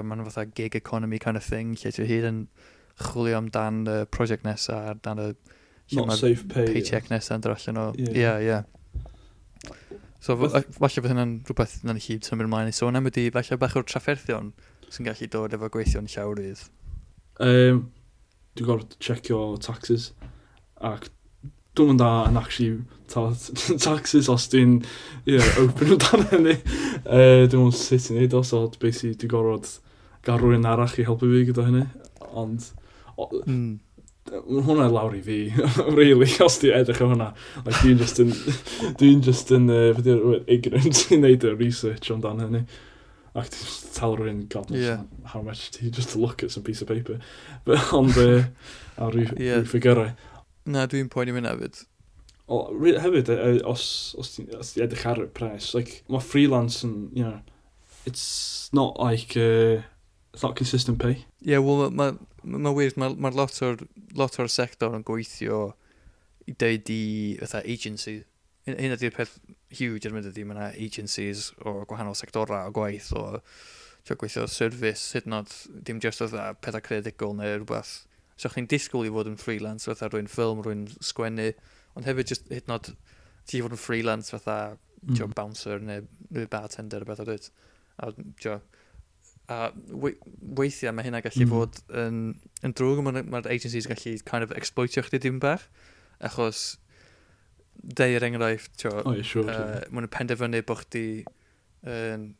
ma, 0.08 0.18
ma 0.20 0.28
fatha 0.28 0.46
gig 0.56 0.76
economy 0.78 1.20
kind 1.22 1.40
of 1.40 1.44
thing, 1.46 1.74
lle 1.80 1.92
ti'n 1.94 2.08
hyd 2.10 2.28
yn 2.30 2.40
chwilio 3.02 3.40
amdan 3.40 3.84
y 3.84 3.98
uh, 4.02 4.08
prosiect 4.10 4.46
nesaf, 4.46 5.02
dan 5.04 5.22
y 5.22 5.34
Not 5.92 6.16
safe 6.16 6.46
pay. 6.48 6.64
Paycheck 6.64 7.10
yeah. 7.10 7.18
nesaf 7.18 7.36
yn 7.36 7.42
dod 7.44 7.52
allan 7.58 7.80
o. 7.82 7.88
Ie, 8.00 8.30
ie. 8.48 8.62
So, 10.24 10.36
falle 10.38 10.88
fydd 10.88 11.10
hynna'n 11.12 11.34
rhywbeth 11.44 11.74
na'n 11.84 12.00
i 12.00 12.04
chi 12.04 12.16
symud 12.24 12.46
ymlaen 12.46 12.70
i 12.70 12.72
sôn 12.72 12.96
am 12.96 13.10
ydy, 13.10 13.26
falle 13.34 13.58
bach 13.60 13.76
o'r 13.76 13.84
trafferthion 13.84 14.54
sy'n 14.88 15.08
gallu 15.10 15.28
dod 15.34 15.56
efo 15.56 15.68
gweithio'n 15.74 16.08
llawrydd. 16.08 16.62
Um, 17.44 17.82
dwi'n 18.56 18.70
gorfod 18.70 18.96
checio 19.04 19.42
taxes 19.60 20.12
ac 20.80 21.10
dwi'n 21.74 21.92
mynd 21.92 22.02
da 22.02 22.10
yn 22.30 22.40
actually 22.40 22.82
taxes 23.84 24.30
os 24.32 24.48
dwi'n 24.50 24.78
yeah, 25.28 25.44
open 25.62 25.94
o 25.94 26.00
dan 26.02 26.28
hynny. 26.32 26.58
Uh, 27.04 27.44
dwi'n 27.44 27.66
mynd 27.66 27.76
sut 27.76 28.10
i'n 28.10 28.22
neud 28.22 28.36
os, 28.38 28.54
o 28.56 28.64
basically 28.80 29.16
dwi'n 29.20 29.34
gorfod 29.34 29.72
gael 30.24 30.40
rhywun 30.40 30.70
arall 30.70 30.94
i 30.96 31.04
helpu 31.04 31.28
fi 31.28 31.42
gyda 31.50 31.66
hynny. 31.68 31.88
Ond, 32.32 32.70
mm 33.44 33.74
mae 34.24 34.62
hwnna 34.64 34.86
lawr 34.88 35.14
i 35.18 35.20
fi, 35.24 35.38
really, 35.98 36.30
os 36.44 36.56
dwi'n 36.62 36.78
edrych 36.80 37.02
o 37.04 37.10
hwnna. 37.10 37.30
Like, 37.64 37.76
dwi'n 37.82 38.00
just 38.00 38.20
yn, 38.22 38.32
dwi'n 39.00 39.22
just 39.24 39.52
yn, 39.54 39.68
uh, 39.68 40.38
ignorant 40.50 41.02
i 41.10 41.18
wneud 41.18 41.44
y 41.44 41.54
research 41.58 42.10
ond 42.14 42.24
dan 42.24 42.40
hynny. 42.40 42.62
Ac 43.36 43.50
ti'n 43.52 43.66
tell 43.96 44.16
rhywun, 44.16 44.44
god 44.48 44.70
yeah. 44.72 45.02
how 45.32 45.42
much, 45.42 45.70
you 45.82 45.90
just 45.90 46.16
look 46.16 46.42
at 46.42 46.54
some 46.54 46.64
piece 46.64 46.80
of 46.80 46.88
paper. 46.88 47.18
But, 47.66 47.92
ond, 47.92 48.16
uh, 48.16 48.46
a 48.96 49.10
rhyw 49.10 49.34
yeah. 49.36 49.66
ffigurau. 49.68 50.14
Na, 50.64 50.86
dwi'n 50.88 51.10
poeni 51.12 51.34
mynd 51.36 51.48
hefyd. 51.50 51.82
O, 52.48 52.60
hefyd, 53.00 53.30
os, 53.68 53.86
os 54.20 54.34
ti'n 54.34 54.50
edrych 54.84 55.06
ar 55.08 55.22
y 55.22 55.28
pres, 55.32 55.72
like, 55.76 56.02
mae 56.12 56.24
freelance 56.24 56.84
yn, 56.86 57.08
you 57.16 57.24
know, 57.24 57.40
it's 58.08 58.70
not 58.72 58.98
like, 59.00 59.36
uh, 59.36 59.80
it's 60.32 60.42
not 60.42 60.56
consistent 60.56 60.98
pay. 60.98 61.24
Yeah, 61.40 61.58
well, 61.58 61.90
mae 61.90 62.12
ma, 62.42 62.58
ma 62.58 62.72
weird, 62.72 62.96
mae 63.00 63.16
ma 63.16 63.32
lot 63.32 63.60
o'r 63.64 63.84
lot 64.16 64.38
o'r 64.40 64.48
sector 64.52 64.96
yn 64.96 65.04
gweithio 65.08 65.74
i 66.48 66.56
deud 66.60 66.92
i, 66.92 67.04
fatha, 67.40 67.64
agency. 67.64 68.22
Hyn 68.68 68.96
ydy'r 68.96 69.12
peth 69.12 69.36
huge 69.76 70.08
ar 70.08 70.16
mynd 70.16 70.28
ydy, 70.30 70.44
mae 70.48 70.56
yna 70.56 70.70
agencies 70.80 71.50
o 71.60 71.82
gwahanol 71.88 72.16
sectorau 72.16 72.70
o 72.70 72.76
gwaith, 72.76 73.12
o 73.16 74.16
gweithio 74.20 74.48
service, 74.48 75.12
hyd 75.16 75.28
yn 75.28 75.38
oed, 75.40 75.52
dim 75.84 76.00
just 76.00 76.24
oedd 76.24 76.36
pethau 76.64 76.84
credigol 76.84 77.36
neu 77.36 77.58
rhywbeth 77.58 78.02
So 78.40 78.50
chi'n 78.50 78.68
disgwyl 78.70 79.08
i 79.08 79.12
fod 79.14 79.30
yn 79.30 79.38
freelance, 79.40 79.86
fatha 79.88 80.10
rwy'n 80.10 80.30
ffilm, 80.30 80.62
rwy'n 80.64 80.86
sgwennu, 80.98 81.52
ond 81.94 82.08
hefyd 82.08 82.32
just 82.32 82.48
hyd 82.50 82.70
nod 82.70 82.90
ti 83.46 83.60
fod 83.62 83.76
yn 83.76 83.80
freelance 83.80 84.34
fatha 84.34 84.58
mm. 84.74 85.14
jo, 85.18 85.28
bouncer 85.36 85.82
neu, 85.82 86.06
neu 86.34 86.48
bartender 86.50 87.04
o 87.04 87.08
beth 87.08 87.22
o 87.22 87.28
dweud. 87.28 87.50
A, 88.02 88.10
jo, 88.42 88.58
a 89.52 89.58
we, 89.90 90.14
weithiau 90.58 90.94
mae 90.96 91.06
hynna 91.06 91.22
gallu 91.24 91.46
mm. 91.46 91.52
fod 91.52 91.82
yn, 92.04 92.22
yn 92.66 92.76
drwg, 92.76 93.02
mae'r 93.06 93.28
ma 93.30 93.42
agencies 93.44 93.88
gallu 93.90 94.16
kind 94.26 94.46
of 94.46 94.54
exploitio 94.56 95.04
chdi 95.06 95.22
dim 95.26 95.38
bach, 95.42 95.68
achos 96.24 96.72
deir 97.74 98.22
er 98.22 98.28
enghraifft, 98.30 98.72
tio, 98.80 98.94
oh, 99.04 99.12
yeah, 99.12 99.26
sure, 99.26 99.50
uh, 99.50 99.82
maen 99.92 100.08
penderfynu 100.10 100.62
bod 100.66 100.84
chdi 100.84 101.06
um, 101.90 102.32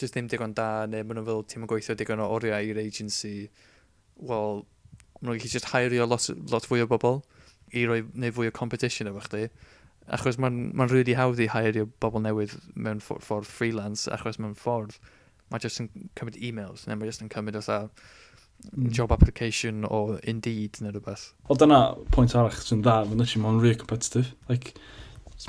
just 0.00 0.16
ddim 0.16 0.28
digon 0.30 0.54
da, 0.58 0.84
neu 0.90 1.06
maen 1.06 1.20
nhw'n 1.20 1.28
fel 1.28 1.44
ti'n 1.48 1.68
gweithio 1.70 1.96
digon 1.98 2.22
o 2.22 2.28
oriau 2.36 2.72
i'r 2.72 2.80
agency, 2.82 3.48
wel, 4.28 4.64
maen 5.22 5.30
nhw'n 5.30 5.40
gallu 5.40 5.52
just 5.54 5.70
hairio 5.72 6.06
lot, 6.08 6.28
lot 6.50 6.66
fwy 6.68 6.82
o 6.84 6.88
bobl 6.90 7.22
i 7.72 7.86
roi 7.88 8.02
neu 8.12 8.34
fwy 8.34 8.50
o 8.50 8.54
competition 8.54 9.10
efo 9.10 9.22
chdi. 9.28 9.46
Achos 10.12 10.38
mae'n 10.42 10.72
ma 10.76 10.88
rili 10.88 10.98
really 10.98 11.18
hawdd 11.18 11.40
i 11.40 11.48
hairio 11.52 11.86
bobl 12.02 12.24
newydd 12.24 12.56
mewn 12.74 13.00
ffordd, 13.00 13.22
ffordd 13.24 13.48
freelance, 13.48 14.10
achos 14.10 14.40
mewn 14.42 14.58
ffordd 14.58 14.98
mae 15.52 15.62
jyst 15.62 15.82
yn 15.82 15.88
cymryd 16.18 16.40
e-mails, 16.40 16.86
neu 16.88 16.98
mae 16.98 17.08
jyst 17.10 17.22
yn 17.24 17.30
cymryd 17.32 17.58
otha 17.60 17.78
mm. 17.84 18.90
job 18.96 19.12
application 19.14 19.86
o 19.88 20.18
Indeed 20.28 20.80
neu 20.82 20.94
rhywbeth. 20.94 21.28
O 21.48 21.56
dyna 21.58 21.82
pwynt 22.14 22.34
arach 22.38 22.62
sy'n 22.64 22.82
dda, 22.84 23.02
mae'n 23.06 23.22
literally 23.22 23.44
mae'n 23.44 23.62
really 23.62 23.80
competitive. 23.82 24.32
Like, 24.48 24.74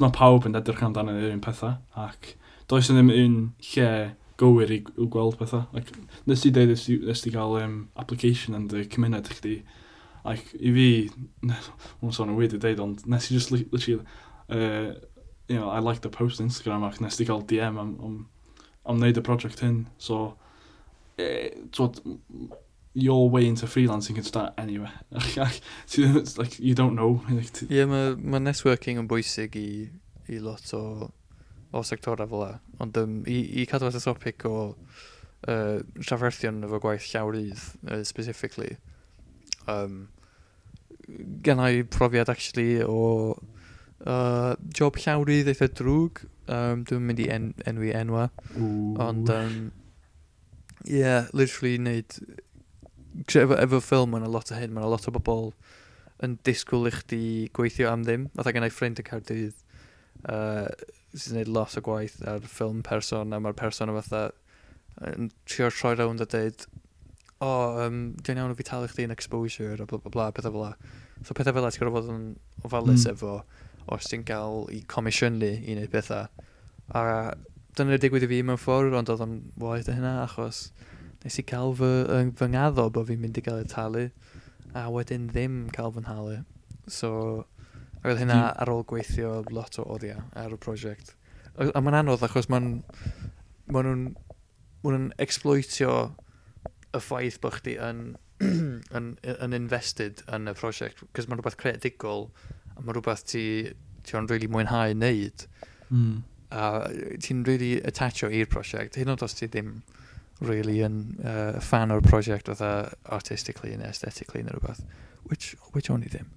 mae 0.01 0.13
pawb 0.15 0.47
yn 0.49 0.57
edrych 0.59 0.83
amdano 0.85 1.15
yr 1.17 1.31
un 1.31 1.43
pethau, 1.43 1.77
ac 2.05 2.33
does 2.71 2.89
yn 2.91 2.99
ddim 2.99 3.13
un 3.13 3.39
lle 3.71 3.89
gywir 4.43 4.73
i 4.75 4.81
gweld 4.83 5.39
pethau. 5.39 5.63
Like, 5.75 5.95
nes 6.29 6.43
i 6.45 6.51
dweud 6.53 6.73
nes 6.73 7.25
i 7.27 7.33
gael 7.33 7.57
um, 7.61 7.79
application 7.99 8.57
yn 8.59 8.67
dy 8.71 8.83
cymuned 8.91 9.31
chdi, 9.37 9.61
like, 10.27 10.53
i 10.59 10.73
fi, 10.75 10.89
mae'n 11.47 12.15
sôn 12.15 12.33
yn 12.33 12.37
weird 12.39 12.57
i 12.57 12.61
dweud, 12.61 12.83
ond 12.83 13.07
nes 13.09 13.29
i 13.29 13.37
just 13.37 13.55
literally, 13.55 14.01
uh, 14.49 14.93
you 15.47 15.59
know, 15.59 15.69
I 15.69 15.79
liked 15.79 16.03
the 16.03 16.09
post 16.09 16.41
on 16.41 16.47
Instagram 16.47 16.85
ac 16.87 17.01
nes 17.03 17.19
i 17.19 17.27
gael 17.27 17.43
DM 17.47 17.79
am, 17.79 17.95
am, 18.03 18.19
am 18.85 18.99
wneud 18.99 19.19
y 19.19 19.25
project 19.25 19.63
hyn. 19.63 19.87
So, 19.97 20.35
eh, 21.17 21.49
twod, 21.71 21.99
your 22.93 23.29
way 23.29 23.47
into 23.47 23.65
freelancing 23.65 24.15
can 24.15 24.23
start 24.23 24.53
anywhere. 24.57 24.93
like, 26.37 26.59
you 26.59 26.75
don't 26.75 26.95
know. 26.95 27.21
Ie, 27.29 27.67
yeah, 27.69 27.89
mae 27.89 28.15
ma 28.15 28.41
networking 28.43 29.01
yn 29.01 29.09
bwysig 29.09 29.57
i, 29.59 29.67
i 30.29 30.39
lot 30.39 30.73
o 30.77 30.83
o 31.73 31.83
sectorau 31.85 32.29
fel 32.29 32.45
e. 32.47 32.53
Ond 32.83 32.97
um, 33.01 33.19
i, 33.29 33.39
i 33.61 33.67
cadw 33.69 33.89
at 33.89 33.97
y 33.97 34.01
topic 34.03 34.45
o 34.49 34.55
uh, 34.71 35.79
trafferthion 35.99 36.63
efo 36.67 36.79
gwaith 36.83 37.07
llawrydd, 37.11 37.63
uh, 37.89 38.03
specifically, 38.07 38.77
um, 39.71 40.07
gen 41.43 41.61
i 41.63 41.83
profiad 41.83 42.31
actually 42.31 42.81
o 42.85 43.33
uh, 44.05 44.53
job 44.69 44.99
llawrydd 45.01 45.51
eitha 45.51 45.71
drwg. 45.71 46.25
Um, 46.43 46.81
dwi'n 46.83 47.05
mynd 47.07 47.21
i 47.23 47.29
en 47.31 47.51
enwi 47.69 47.93
enwa. 47.95 48.27
Ooh. 48.59 48.97
Ond, 48.99 49.29
um, 49.31 49.71
yeah, 50.83 51.29
literally 51.31 51.77
wneud... 51.79 52.17
Efo, 53.29 53.55
efo 53.55 53.79
ffilm, 53.79 54.11
mae'n 54.11 54.25
a 54.25 54.31
lot 54.33 54.49
o 54.51 54.57
hyn, 54.57 54.73
mae'n 54.73 54.87
a 54.87 54.89
lot 54.91 55.07
o 55.07 55.13
bobl 55.13 55.51
yn 56.23 56.35
disgwyl 56.47 56.89
i 56.89 56.93
chdi 56.97 57.21
gweithio 57.55 57.91
am 57.91 58.03
ddim. 58.03 58.25
Oedd 58.35 58.51
gen 58.55 58.67
i 58.67 58.71
ffrind 58.73 58.99
y 58.99 59.05
cael 59.07 59.23
uh, 60.31 60.69
sy'n 61.13 61.35
gwneud 61.35 61.51
lot 61.57 61.77
o 61.77 61.83
gwaith 61.85 62.21
ar 62.29 62.45
ffilm 62.45 62.81
person 62.85 63.33
a 63.33 63.41
mae'r 63.43 63.57
person 63.59 63.91
o 63.91 63.97
fatha 63.99 64.23
yn 65.09 65.29
trio 65.49 65.69
troi 65.73 65.93
rownd 65.97 66.23
a 66.23 66.27
dweud 66.29 66.65
o, 67.43 67.47
oh, 67.47 67.79
um, 67.83 68.03
dwi'n 68.23 68.39
iawn 68.39 68.53
o 68.53 68.57
fi 68.57 68.65
talu 68.67 68.87
chdi'n 68.87 69.11
exposure 69.11 69.81
a 69.81 69.87
bla 69.89 69.99
bla 69.99 70.11
bla, 70.13 70.27
pethau 70.31 70.53
fel 70.53 70.61
la. 70.63 70.73
So 71.27 71.35
pethau 71.35 71.55
fel 71.55 71.65
la, 71.65 71.71
ti'n 71.73 71.83
gorfod 71.83 72.07
fod 72.07 72.13
yn 72.13 72.27
ofalus 72.63 73.03
mm. 73.03 73.15
efo 73.17 73.33
os 73.91 74.07
ti'n 74.07 74.23
cael 74.27 74.63
i 74.71 74.79
comisiynu 74.93 75.49
i 75.59 75.75
wneud 75.75 75.91
pethau. 75.91 76.29
A 76.95 77.33
dyna'r 77.75 77.99
digwydd 77.99 78.27
i 78.27 78.31
fi 78.31 78.39
mewn 78.45 78.61
ffordd, 78.61 78.95
ond 78.95 79.11
oedd 79.11 79.25
o'n 79.25 79.35
waith 79.59 79.91
hynna 79.91 80.21
achos 80.23 80.69
nes 81.23 81.39
i 81.39 81.45
cael 81.47 81.75
fy, 81.79 81.91
fy 82.39 82.49
ngaddo 82.53 82.87
bod 82.93 83.09
fi'n 83.09 83.21
mynd 83.23 83.39
i 83.39 83.43
gael 83.43 83.61
ei 83.63 83.69
talu 83.71 84.05
a 84.77 84.85
wedyn 84.93 85.29
ddim 85.31 85.65
cael 85.75 85.91
fy 85.95 86.03
nhalu. 86.05 86.39
So, 86.87 87.11
Ac 88.03 88.11
oedd 88.11 88.19
hynna 88.19 88.39
ar 88.59 88.71
ôl 88.71 88.83
gweithio 88.87 89.37
lot 89.55 89.79
o 89.79 89.87
oriau 89.95 90.19
ar 90.35 90.53
y 90.53 90.59
prosiect. 90.59 91.15
A, 91.55 91.69
a 91.71 91.81
mae'n 91.81 92.03
anodd 92.03 92.25
achos 92.27 92.49
mae'n... 92.51 92.75
ma 93.71 93.81
nhw'n 93.85 94.09
ma 94.83 94.91
nhw 94.91 95.13
exploitio 95.23 95.93
y 96.93 96.99
ffaith 97.01 97.39
bod 97.43 97.55
chdi 97.61 97.77
yn, 97.79 98.01
yn, 98.97 99.07
yn 99.33 99.55
invested 99.55 100.21
yn 100.27 100.51
y 100.51 100.55
prosiect. 100.59 100.99
Cos 101.15 101.29
mae'n 101.29 101.39
rhywbeth 101.39 101.57
creadigol 101.61 102.27
a 102.75 102.81
mae'n 102.81 102.97
rhywbeth 102.97 103.23
ti, 103.31 103.45
ti 104.03 104.17
o'n 104.19 104.27
really 104.31 104.49
mwynhau 104.51 104.93
wneud. 104.97 105.47
Mm. 105.89 106.21
A 106.53 106.65
ti'n 107.23 107.45
really 107.47 107.77
attacho 107.87 108.27
i'r 108.27 108.51
prosiect. 108.51 108.99
Hyn 108.99 109.13
ond 109.15 109.23
os 109.25 109.37
ti 109.39 109.47
ddim 109.47 109.77
really 110.43 110.81
yn 110.83 110.99
uh, 111.23 111.61
fan 111.63 111.93
o'r 111.93 112.03
prosiect 112.03 112.51
oedd 112.51 112.61
artistically 112.63 113.77
neu 113.77 113.87
aesthetically 113.87 114.43
neu 114.43 114.57
rhywbeth 114.57 114.83
which, 115.29 115.53
which 115.73 115.91
o'n 115.93 116.05
i 116.05 116.11
ddim. 116.11 116.29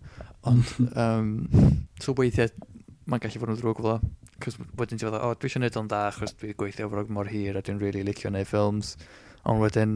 Ond, 0.47 0.73
um, 1.05 1.33
so 2.03 2.15
weithiau, 2.19 2.53
mae'n 3.07 3.23
gallu 3.23 3.43
fod 3.43 3.55
yn 3.55 3.61
ddrwg 3.61 3.85
fel 3.87 4.01
Cos 4.43 4.59
wedyn 4.77 4.99
ti'n 5.01 5.07
feddwl, 5.07 5.23
o, 5.25 5.33
dwi 5.33 5.49
eisiau 5.49 5.63
gwneud 5.63 5.77
o'n 5.81 5.87
da, 5.89 6.01
achos 6.11 6.35
dwi 6.37 6.51
gweithio 6.61 6.91
frog 6.93 7.09
mor 7.17 7.31
hir 7.33 7.57
a 7.57 7.63
dwi'n 7.65 7.79
really 7.81 8.03
licio 8.05 8.29
gwneud 8.29 8.49
ffilms. 8.51 8.91
Ond 9.49 9.63
wedyn, 9.63 9.95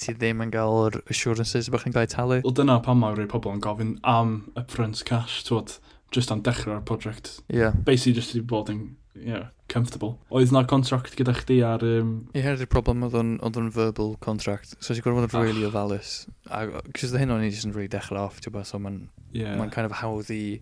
ti 0.00 0.14
ddim 0.16 0.42
yn 0.42 0.50
cael 0.54 0.78
yr 0.88 0.96
assurances 1.12 1.70
bych 1.70 1.84
chi'n 1.84 1.94
cael 1.94 2.08
ei 2.08 2.10
talu. 2.10 2.38
Wel 2.42 2.56
dyna 2.58 2.80
pan 2.82 2.98
mae 2.98 3.14
rhai 3.14 3.28
pobl 3.30 3.54
yn 3.54 3.62
gofyn 3.62 3.92
am 4.10 4.34
upfront 4.58 5.04
cash, 5.06 5.44
twod 5.46 5.76
just 6.14 6.32
am 6.32 6.42
dechrau'r 6.42 6.84
project. 6.84 7.40
Yeah. 7.48 7.72
Basically 7.84 8.14
just 8.14 8.34
i 8.36 8.40
bod 8.40 8.70
yn 8.72 8.96
yeah, 9.14 9.48
comfortable. 9.68 10.18
Oedd 10.34 10.52
na 10.54 10.64
contract 10.68 11.16
gyda 11.18 11.34
chdi 11.38 11.60
ar... 11.66 11.84
Um... 11.86 12.14
I 12.34 12.42
yeah, 12.42 12.58
y 12.58 12.68
problem 12.70 13.04
oedd 13.06 13.16
o'n 13.18 13.70
verbal 13.74 14.14
contract. 14.24 14.76
So 14.80 14.94
ti'n 14.94 15.04
gwybod 15.06 15.28
bod 15.28 15.38
yn 15.40 15.46
really 15.48 15.64
ah. 15.66 15.70
ofalus. 15.72 16.14
A 16.50 16.82
cys 16.98 17.14
hyn 17.18 17.32
o'n 17.34 17.44
i 17.46 17.50
jyst 17.50 17.68
yn 17.68 17.74
really 17.76 17.90
dechrau 17.92 18.26
off, 18.26 18.40
ti'n 18.44 18.60
so 18.66 18.80
mae'n 18.82 19.06
yeah. 19.36 19.56
ma 19.58 19.68
kind 19.72 19.90
of 19.90 19.98
hawdd 20.02 20.30
i, 20.34 20.60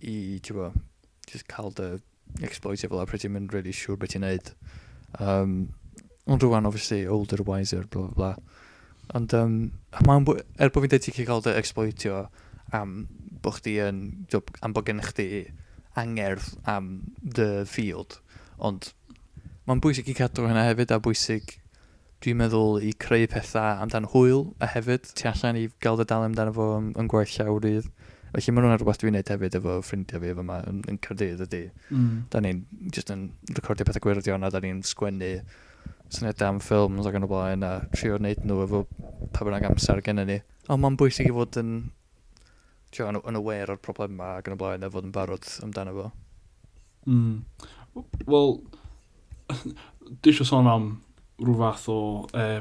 i 0.00 0.16
ti'n 0.42 0.80
just 1.30 1.48
cael 1.50 1.72
dy 1.76 1.94
exploitio 2.42 2.90
fel 2.90 3.02
a 3.02 3.06
pryd 3.08 3.24
ti'n 3.24 3.34
mynd 3.34 3.54
really 3.54 3.74
siŵr 3.74 3.94
sure 3.94 4.00
beth 4.00 4.14
ti'n 4.14 4.26
neud. 4.26 4.52
Um, 5.20 5.56
ond 6.30 6.44
rwan, 6.46 6.68
obviously, 6.68 7.04
older, 7.06 7.42
wiser, 7.46 7.84
bla 7.90 8.08
bla 8.08 8.16
bla. 8.16 8.32
Ond 9.18 9.34
um, 9.36 9.58
er 9.92 10.72
bod 10.72 10.86
fi'n 10.86 10.94
dweud 10.94 11.04
ti'n 11.04 11.26
cael 11.26 11.44
dy 11.44 11.58
exploitio 11.58 12.24
am 12.72 12.82
um, 12.82 13.21
bod 13.44 13.58
chdi 13.58 13.78
yn, 13.84 14.02
am 14.62 14.76
bod 14.76 14.88
gennych 14.88 15.12
chdi 15.12 15.28
angerdd 15.98 16.54
am 16.68 16.92
the 17.22 17.64
field, 17.68 18.20
ond 18.58 18.92
mae'n 19.68 19.82
bwysig 19.82 20.08
i 20.10 20.16
cadw 20.18 20.48
hynna 20.48 20.64
hefyd 20.66 20.94
a 20.94 20.98
bwysig 21.02 21.58
dwi'n 22.22 22.38
meddwl 22.38 22.78
i 22.82 22.92
creu 23.02 23.26
pethau 23.30 23.82
amdan 23.82 24.06
hwyl 24.12 24.52
a 24.62 24.68
hefyd 24.70 25.08
ti 25.18 25.26
allan 25.30 25.58
i 25.58 25.66
gael 25.82 25.98
dy 25.98 26.06
dal 26.10 26.26
amdano 26.26 26.54
fo 26.54 26.68
yn, 26.78 26.92
yn 26.98 27.10
gwaith 27.10 27.34
llawrydd. 27.34 27.88
Felly 28.32 28.54
mae 28.54 28.64
hwnna'n 28.64 28.78
rhywbeth 28.80 29.00
dwi'n 29.02 29.16
neud 29.18 29.32
hefyd 29.34 29.56
efo 29.58 29.74
ffrindiau 29.84 30.22
fi 30.22 30.30
efo 30.32 30.44
yma 30.44 30.60
yn, 30.70 30.78
yn 30.88 31.00
Cardydd 31.04 31.42
ydy. 31.46 31.64
Mm. 31.90 32.12
Da 32.32 32.40
ni'n 32.40 32.62
just 32.94 33.10
yn 33.12 33.26
recordio 33.50 33.86
pethau 33.88 34.04
gwirdion 34.06 34.46
a 34.46 34.52
da 34.54 34.62
ni'n 34.62 34.84
sgwennu 34.86 35.32
syniadau 36.12 36.52
am 36.52 36.62
ffilms 36.62 37.08
ac 37.08 37.18
yn 37.18 37.26
y 37.26 37.30
blaen 37.32 37.66
a 37.66 37.72
trio 37.92 38.16
wneud 38.20 38.46
nhw 38.46 38.62
efo 38.66 38.84
pa 39.34 39.44
bynnag 39.44 39.66
amser 39.68 40.00
gen 40.06 40.22
ni. 40.28 40.38
Ond 40.70 40.84
mae'n 40.84 40.98
bwysig 41.00 41.28
i 41.28 41.34
fod 41.34 41.58
yn 41.60 41.74
yn, 43.00 43.18
yn 43.28 43.38
aware 43.40 43.72
o'r 43.72 43.80
problemau 43.82 44.38
ac 44.40 44.50
yn 44.50 44.56
y 44.56 44.60
blaen 44.60 44.84
a 44.86 44.90
fod 44.92 45.08
yn 45.08 45.14
barod 45.14 45.48
amdano 45.64 45.94
fo. 45.96 46.10
Mm. 47.08 47.40
Wel, 48.28 48.54
dwi 50.22 50.32
eisiau 50.32 50.48
sôn 50.48 50.70
am 50.70 50.90
rhyw 51.42 51.58
fath 51.58 51.88
o 51.92 51.98
uh, 52.38 52.60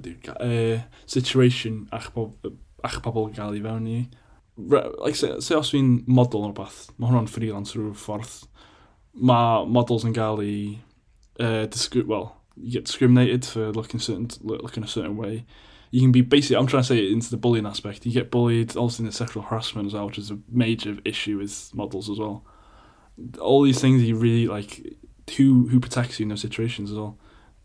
uh, 0.00 0.80
situation 1.06 1.84
a'ch 1.94 2.10
pobl, 2.14 2.54
a'ch 2.86 2.98
pobl 3.04 3.30
gael 3.36 3.56
i 3.58 3.62
fewn 3.64 3.88
i. 3.90 4.00
Re, 4.60 4.84
like, 5.00 5.16
se, 5.16 5.32
se 5.44 5.56
os 5.56 5.72
fi'n 5.72 6.00
model 6.10 6.48
o'r 6.48 6.56
bath, 6.56 6.82
mae 6.96 7.10
hwnna'n 7.10 7.30
freelance 7.30 7.76
rhyw 7.76 7.94
ffordd. 7.96 8.36
Mae 9.20 9.64
models 9.68 10.06
yn 10.06 10.14
cael 10.16 10.42
i 10.44 10.54
uh, 11.40 11.66
disgri 11.72 12.04
well, 12.06 12.34
you 12.56 12.72
get 12.72 12.86
discriminated 12.86 13.44
for 13.44 13.72
looking, 13.72 14.00
certain, 14.00 14.28
looking 14.42 14.84
a 14.84 14.88
certain 14.88 15.16
way 15.16 15.44
you 15.90 16.00
can 16.00 16.12
be 16.12 16.20
basically, 16.20 16.56
I'm 16.56 16.66
trying 16.66 16.82
to 16.82 16.86
say 16.86 16.98
it 16.98 17.12
into 17.12 17.30
the 17.30 17.36
bullying 17.36 17.66
aspect. 17.66 18.06
You 18.06 18.12
get 18.12 18.30
bullied, 18.30 18.76
also 18.76 19.02
in 19.02 19.06
the 19.06 19.12
sexual 19.12 19.42
harassment 19.42 19.86
as 19.88 19.94
well, 19.94 20.06
which 20.06 20.18
is 20.18 20.30
a 20.30 20.38
major 20.48 20.98
issue 21.04 21.38
with 21.38 21.70
models 21.74 22.08
as 22.08 22.18
well. 22.18 22.44
All 23.40 23.62
these 23.62 23.80
things 23.80 24.02
you 24.02 24.16
really 24.16 24.46
like, 24.46 24.96
who 25.36 25.68
who 25.68 25.80
protects 25.80 26.18
you 26.18 26.24
in 26.24 26.28
those 26.28 26.40
situations 26.40 26.90
as 26.90 26.96
well. 26.96 27.18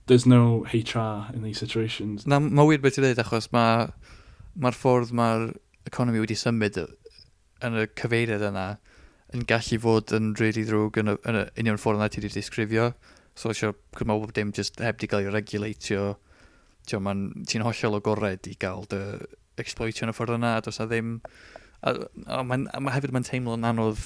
There's 0.07 0.25
no 0.25 0.65
HR 0.73 1.33
in 1.33 1.41
these 1.43 1.57
situations. 1.57 2.27
Na, 2.27 2.39
mae 2.39 2.67
wir 2.69 2.81
beth 2.81 2.99
i 2.99 3.01
ddweud 3.01 3.21
achos 3.23 3.47
mae'r 3.53 3.93
ma, 4.61 4.71
ffordd 4.73 5.13
mae'r 5.17 5.47
economi 5.89 6.21
wedi 6.21 6.37
symud 6.37 6.77
yn 6.81 7.79
y 7.81 7.87
cyfeiriad 7.97 8.45
yna 8.51 8.67
yn 9.33 9.47
gallu 9.49 9.79
fod 9.81 10.13
yn 10.13 10.33
really 10.41 10.65
ddrwg 10.67 10.99
yn, 11.01 11.13
y, 11.13 11.17
yn 11.29 11.39
y 11.41 11.47
union 11.63 11.81
ffordd 11.81 12.01
yna 12.01 12.09
ti 12.13 12.21
wedi 12.21 12.35
disgrifio. 12.37 12.91
So, 13.35 13.53
sure, 13.53 13.73
cos 13.97 14.05
mae 14.05 14.21
bob 14.21 14.33
dim 14.37 14.53
just 14.53 14.77
heb 14.81 15.01
di 15.01 15.09
gael 15.09 15.25
ei 15.25 15.33
regulatio 15.33 16.15
ti'n 16.89 17.65
hollol 17.65 17.99
o 17.99 18.01
gored 18.05 18.49
i 18.49 18.55
gael 18.59 18.85
dy 18.91 19.01
exploitio 19.61 20.05
yn 20.05 20.11
y 20.11 20.15
ffordd 20.15 20.37
yna, 20.39 20.57
a 20.57 20.65
does 20.65 20.81
a 20.83 20.87
ddim... 20.89 21.19
A, 21.85 21.93
a, 22.25 22.41
ma, 22.43 22.57
a 22.73 22.79
ma 22.81 22.93
hefyd 22.95 23.13
mae'n 23.13 23.27
teimlo'n 23.27 23.67
anodd 23.67 24.01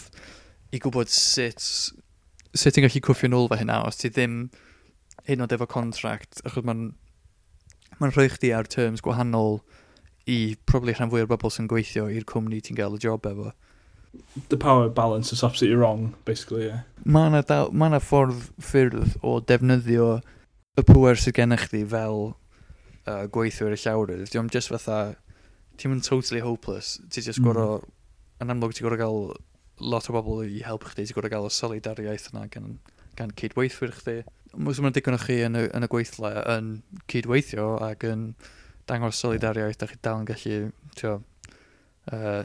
i 0.75 0.81
gwybod 0.83 1.09
sut, 1.13 1.63
sut 1.63 2.75
ti'n 2.75 2.85
gallu 2.85 3.01
cwffio 3.05 3.29
nôl 3.31 3.47
fe 3.51 3.61
hynna, 3.61 3.79
os 3.87 4.01
ti 4.01 4.11
ddim 4.11 4.49
hyn 5.29 5.45
oed 5.45 5.55
efo 5.55 5.67
contract, 5.69 6.41
achos 6.45 6.65
mae'n 6.67 6.89
ma 7.99 8.09
rhoi 8.11 8.27
chdi 8.31 8.51
ar 8.55 8.67
terms 8.69 9.03
gwahanol 9.05 9.59
i 10.29 10.55
probably 10.69 10.93
rhan 10.95 11.11
fwy 11.11 11.23
o'r 11.23 11.31
bobl 11.31 11.53
sy'n 11.53 11.69
gweithio 11.71 12.07
i'r 12.11 12.27
cwmni 12.29 12.61
ti'n 12.63 12.77
gael 12.77 12.97
y 12.97 13.01
job 13.03 13.25
efo. 13.29 13.53
The 14.49 14.57
power 14.57 14.89
balance 14.89 15.31
is 15.33 15.43
absolutely 15.43 15.77
wrong, 15.77 16.15
basically, 16.25 16.65
yeah. 16.65 16.81
Mae 17.05 17.29
yna 17.29 17.43
ma, 17.71 17.89
na, 17.93 18.01
ffordd 18.01 18.49
ffyrdd 18.61 19.17
o 19.25 19.37
defnyddio 19.39 20.19
y 20.79 20.85
pwer 20.85 21.19
sydd 21.19 21.37
gennych 21.37 21.67
chdi 21.67 21.83
fel 21.89 22.31
uh, 23.09 23.25
gweithwyr 23.33 23.75
y 23.75 23.79
llawrydd, 23.81 24.27
diolch 24.29 24.53
just 24.53 24.71
fatha, 24.73 24.99
ti'n 25.79 25.93
mynd 25.93 26.05
totally 26.05 26.43
hopeless, 26.45 26.97
ti'n 27.09 27.25
just 27.29 27.41
gorau, 27.43 27.79
mm. 27.79 27.95
yn 28.43 28.53
amlwg 28.55 28.75
ti'n 28.75 28.87
gorau 28.87 29.01
gael 29.01 29.21
lot 29.79 30.09
o 30.11 30.15
bobl 30.15 30.43
i 30.45 30.61
helpu 30.65 30.91
chdi, 30.91 31.07
ti'n 31.07 31.17
gorau 31.17 31.33
gael 31.33 31.49
y 31.49 31.53
solidariaeth 31.55 32.29
yna 32.33 32.45
gan, 32.53 32.77
gan 33.19 33.33
cydweithwyr 33.39 33.95
chdi. 33.97 34.17
Mwys 34.57 34.81
yma'n 34.81 34.95
digon 34.95 35.17
o 35.17 35.21
chi 35.21 35.39
yn 35.45 35.57
y, 35.59 35.65
yn 35.77 35.85
y 35.85 35.91
gweithle 35.91 36.33
yn 36.55 36.71
cydweithio 37.11 37.71
ac 37.85 38.05
yn 38.09 38.31
dangos 38.89 39.21
solidariaeth, 39.21 39.79
da 39.81 39.89
chi 39.89 39.99
dal 40.03 40.23
yn 40.23 40.29
gallu, 40.29 40.59
tio, 40.97 41.19
uh, 42.11 42.43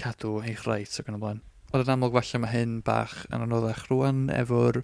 cadw 0.00 0.38
eich 0.44 0.64
reit 0.68 1.00
ac 1.00 1.10
yn 1.10 1.18
y 1.18 1.22
blaen. 1.22 1.42
Ond 1.74 1.82
yn 1.82 1.96
amlwg 1.96 2.14
falle 2.20 2.40
mae 2.42 2.54
hyn 2.54 2.78
bach 2.86 3.24
yn 3.34 3.42
anoddach 3.42 3.88
rwan 3.90 4.26
efo'r 4.32 4.82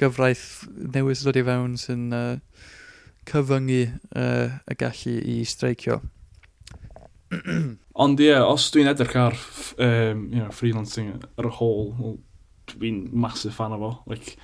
gyfraith 0.00 0.44
newydd 0.70 1.18
sydd 1.18 1.32
wedi 1.32 1.42
fewn 1.48 1.74
sy'n 1.80 2.04
uh, 2.16 2.28
cyfyngu 3.30 3.82
uh, 4.18 4.56
y 4.70 4.76
gallu 4.80 5.14
i 5.34 5.36
streicio. 5.48 6.00
Ond 8.00 8.20
ie, 8.20 8.30
yeah, 8.30 8.42
os 8.46 8.66
dwi'n 8.74 8.90
edrych 8.90 9.14
ar 9.18 9.36
um, 9.78 10.24
you 10.32 10.40
know, 10.40 10.50
freelancing 10.54 11.12
ar 11.38 11.46
y 11.46 11.52
whole, 11.60 11.92
well, 11.98 12.16
dwi'n 12.72 13.04
massive 13.12 13.54
fan 13.54 13.76
o 13.76 13.80
fo. 13.80 13.92
Like, 14.10 14.36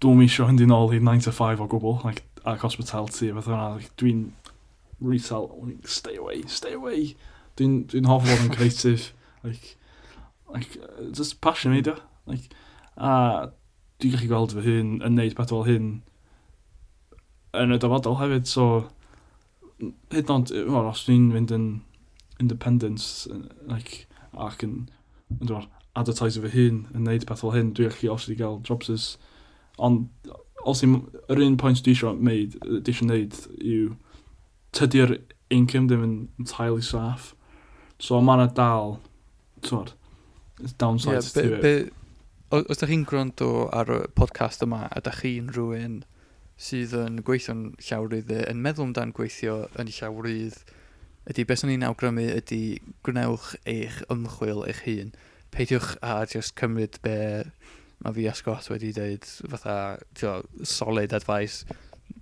dwi'n 0.00 0.24
eisiau 0.24 0.48
hynny 0.48 0.68
nôl 0.70 0.94
i 0.96 1.00
9 1.02 1.26
to 1.26 1.34
5 1.34 1.64
o 1.64 1.68
gwbl, 1.72 1.98
like, 2.06 2.24
ac 2.46 2.64
hospitality 2.64 3.30
a 3.30 3.36
beth 3.36 3.50
hwnna. 3.50 3.76
Like, 3.76 3.92
dwi'n 4.00 4.30
resell, 5.00 5.50
like, 5.62 5.88
stay 5.88 6.16
away, 6.16 6.42
stay 6.48 6.76
away. 6.76 7.14
Dwi'n 7.60 7.82
dwi, 7.90 8.04
hoffi 8.08 8.32
fod 8.32 8.46
yn 8.46 8.56
creative. 8.56 9.12
like, 9.46 9.76
like, 10.48 10.78
just 11.12 11.40
passion 11.40 11.72
mi. 11.72 11.82
Like, 12.26 12.50
a 12.96 13.52
dwi'n 14.00 14.16
gallu 14.16 14.30
gweld 14.30 14.56
fy 14.56 14.66
hun 14.66 14.98
yn 15.04 15.16
neud 15.18 15.36
beth 15.36 15.52
fel 15.52 15.66
hyn 15.68 15.90
yn 17.62 17.74
y 17.74 17.80
dyfodol 17.82 18.18
hefyd, 18.20 18.48
so 18.50 18.66
hyd 20.12 20.30
yn 20.30 20.34
oed, 20.34 20.52
well, 20.70 20.90
os 20.90 21.04
dwi'n 21.06 21.30
mynd 21.32 21.52
yn 21.54 21.66
independence, 22.42 23.28
like, 23.68 24.04
ac 24.32 24.64
yn, 24.64 24.86
yn 25.38 25.50
dweud, 25.50 25.68
advertise 25.96 26.40
fy 26.42 26.52
hun, 26.52 26.82
yn 26.94 27.06
neud 27.08 27.24
beth 27.28 27.42
fel 27.44 27.54
hyn, 27.54 27.72
dwi'n 27.76 27.92
gallu 27.94 28.12
os 28.14 28.28
i 28.32 28.36
gael 28.38 28.60
jobsys. 28.66 29.14
Ond, 29.76 30.06
os 30.68 30.82
i'n, 30.84 30.98
yr 31.32 31.42
un 31.44 31.58
pwynt 31.60 31.82
dwi 31.84 31.94
eisiau 31.96 32.16
neud, 32.16 32.56
dwi 32.60 32.92
eisiau 32.92 33.10
neud, 33.10 33.38
yw, 33.60 33.94
tydi'r 34.76 35.16
income 35.52 35.88
ddim 35.88 36.04
yn 36.04 36.16
entirely 36.40 36.84
saff. 36.84 37.34
So, 38.02 38.20
mae 38.20 38.42
yna 38.42 38.50
dal, 38.56 38.98
twod, 39.64 39.94
downsides 40.80 41.32
yeah, 41.36 41.60
to 41.60 41.70
it. 41.70 41.94
Os 42.56 42.78
ydych 42.78 42.92
chi'n 42.92 43.06
gwrando 43.08 43.66
ar 43.74 43.90
y 43.90 44.02
podcast 44.16 44.62
yma, 44.64 44.84
a 44.86 45.00
ydych 45.00 45.22
chi'n 45.24 45.48
rhywun 45.54 46.02
sydd 46.56 46.94
yn 46.96 47.20
gweithio'n 47.26 47.68
llawrydd 47.84 48.32
yn 48.38 48.60
meddwl 48.64 48.88
amdan 48.88 49.12
gweithio 49.16 49.66
yn 49.80 49.90
llawrydd 49.92 50.56
ydy 51.30 51.44
beth 51.48 51.64
o'n 51.66 51.72
i'n 51.74 51.84
awgrymu 51.88 52.24
ydy 52.38 52.60
gwnewch 53.06 53.50
eich 53.68 53.98
ymchwil 54.12 54.62
eich 54.68 54.84
hun. 54.86 55.10
Peidiwch 55.54 55.96
a 56.04 56.22
just 56.30 56.54
cymryd 56.58 57.00
be 57.04 57.18
mae 58.04 58.14
fi 58.16 58.26
a 58.30 58.34
Scott 58.36 58.70
wedi 58.70 58.92
dweud 58.94 59.26
fatha 59.50 59.76
tio, 60.14 60.38
solid 60.62 61.12
advice. 61.16 61.64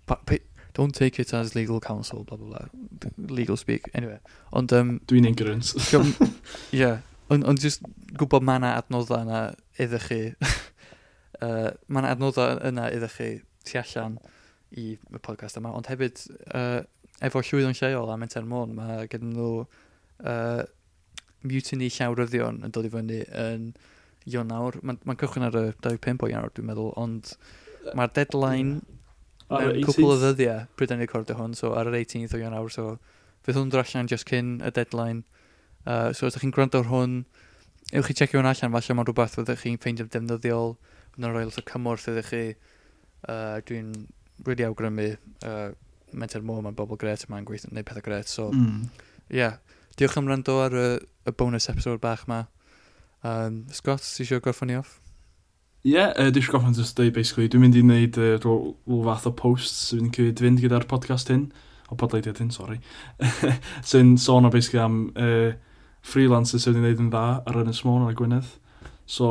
Pa, 0.06 0.18
pa, 0.26 0.38
don't 0.74 0.94
take 0.94 1.20
it 1.20 1.34
as 1.34 1.54
legal 1.54 1.80
counsel, 1.80 2.24
blah, 2.24 2.36
blah, 2.36 2.66
blah. 2.66 3.10
Legal 3.28 3.56
speak, 3.56 3.90
anyway. 3.94 4.18
Ond... 4.52 4.72
Um, 4.72 5.00
Dwi'n 5.06 5.28
ignorant. 5.28 5.74
Ie. 6.72 6.78
yeah. 6.78 6.98
Ond 7.30 7.46
on 7.48 7.56
just 7.56 7.84
gwybod 8.18 8.44
mae 8.44 8.58
yna 8.60 8.74
adnoddau 8.80 9.22
yna 9.24 9.46
iddo 9.80 10.00
chi. 10.02 10.20
uh, 11.44 11.70
mae 11.86 12.02
yna 12.02 12.14
adnoddau 12.16 12.58
yna 12.68 12.90
iddo 12.94 13.08
chi 13.14 13.30
tu 13.64 13.78
allan 13.80 14.18
i 14.74 14.94
y 14.96 15.20
podcast 15.22 15.58
yma, 15.60 15.72
ond 15.76 15.88
hefyd 15.90 16.22
uh, 16.54 16.80
efo 17.24 17.42
llwydd 17.44 17.70
yn 17.70 17.76
lleol 17.78 18.10
am 18.10 18.24
Enter 18.26 18.46
Môn, 18.48 18.74
mae 18.76 19.06
gen 19.10 19.30
nhw 19.32 19.50
uh, 19.62 20.62
mutiny 21.44 21.90
llawryddion 21.92 22.62
yn 22.66 22.74
dod 22.74 22.88
i 22.88 22.92
fyny 22.92 23.20
yn 23.44 23.68
Ionawr. 24.30 24.80
Mae'n 24.82 25.00
ma 25.04 25.16
cychwyn 25.20 25.46
ar 25.48 25.58
y 25.60 25.64
25 25.84 26.24
o 26.24 26.30
Ionawr, 26.32 26.52
dwi'n 26.56 26.68
meddwl, 26.70 26.90
ond 27.00 27.34
mae'r 27.94 28.14
deadline 28.16 28.80
uh, 29.50 29.60
mewn 29.60 29.84
cwpl 29.84 30.14
o 30.14 30.18
ddyddiau 30.22 30.66
pryd 30.78 30.94
yn 30.96 31.02
recordio 31.04 31.38
hwn, 31.38 31.56
so 31.58 31.74
ar 31.76 31.90
yr 31.90 32.00
18th 32.00 32.36
o 32.36 32.42
Ionawr, 32.42 32.72
so 32.72 32.96
fydd 33.44 33.60
hwn 33.60 33.72
allan 33.82 34.10
just 34.10 34.28
cyn 34.30 34.56
y 34.64 34.72
deadline. 34.74 35.22
Uh, 35.84 36.10
so 36.16 36.26
os 36.26 36.32
ydych 36.32 36.46
chi'n 36.46 36.54
gwrando 36.56 36.80
ar 36.80 36.88
hwn, 36.88 37.18
ewch 37.92 38.08
chi 38.08 38.16
checio 38.22 38.40
hwn 38.40 38.48
allan, 38.48 38.72
falle 38.72 38.96
mae'n 38.96 39.10
rhywbeth 39.10 39.36
fyddwch 39.36 39.66
chi'n 39.66 39.80
ffeindio 39.82 40.08
defnyddiol, 40.08 40.78
yn 41.18 41.28
yr 41.28 41.42
oel 41.42 41.52
o 41.52 41.66
cymorth 41.68 42.08
ydych 42.10 42.30
chi 42.32 42.44
uh, 43.28 43.58
dwi'n 43.68 43.92
really 44.46 44.66
awgrymu 44.66 45.10
uh, 45.46 45.70
menter 46.12 46.42
mô 46.42 46.60
mae'n 46.62 46.76
bobl 46.78 46.98
gret 47.00 47.26
yma'n 47.28 47.46
gweithio 47.48 47.72
neu 47.74 47.86
pethau 47.86 48.04
gret 48.04 48.30
so 48.30 48.50
mm. 48.52 48.84
yeah 49.34 49.58
diolch 49.98 50.16
am 50.18 50.28
rando 50.28 50.58
ar 50.62 50.74
y, 50.74 50.86
y 51.26 51.32
bonus 51.38 51.68
episode 51.68 52.00
bach 52.00 52.26
ma. 52.26 52.44
Um, 53.24 53.64
Scott 53.72 54.02
ti 54.04 54.24
eisiau 54.24 54.42
gorffan 54.44 54.68
ni 54.68 54.78
off? 54.78 54.98
Ie, 55.84 55.94
yeah, 55.94 56.10
uh, 56.18 56.30
dwi'n 56.34 56.48
gorffan 56.50 56.74
just 56.76 56.96
dweud 56.98 57.14
basically 57.16 57.48
dwi'n 57.48 57.64
mynd 57.64 57.78
i 57.78 57.84
wneud 57.84 58.18
uh, 58.18 58.34
rhyw 58.42 59.04
fath 59.06 59.28
o 59.30 59.34
posts 59.38 59.92
sy'n 59.92 60.10
cyd-fynd 60.14 60.62
gyda'r 60.64 60.88
podcast 60.90 61.30
hyn. 61.32 61.46
O 61.92 61.98
podleidiad 62.00 62.40
hyn, 62.40 62.50
sori. 62.52 62.80
Sy'n 63.90 64.14
sôn 64.20 64.48
o 64.48 64.52
basically 64.52 64.82
am 64.82 64.98
uh, 65.20 65.52
freelancers 66.04 66.64
sy'n 66.64 66.80
wedi'i 66.80 66.88
wneud 66.88 67.04
yn 67.06 67.12
dda 67.12 67.26
ar 67.44 67.60
Ynys 67.62 67.84
Môn 67.86 68.06
ar 68.06 68.14
y 68.14 68.18
Gwynedd. 68.18 68.54
So 69.06 69.28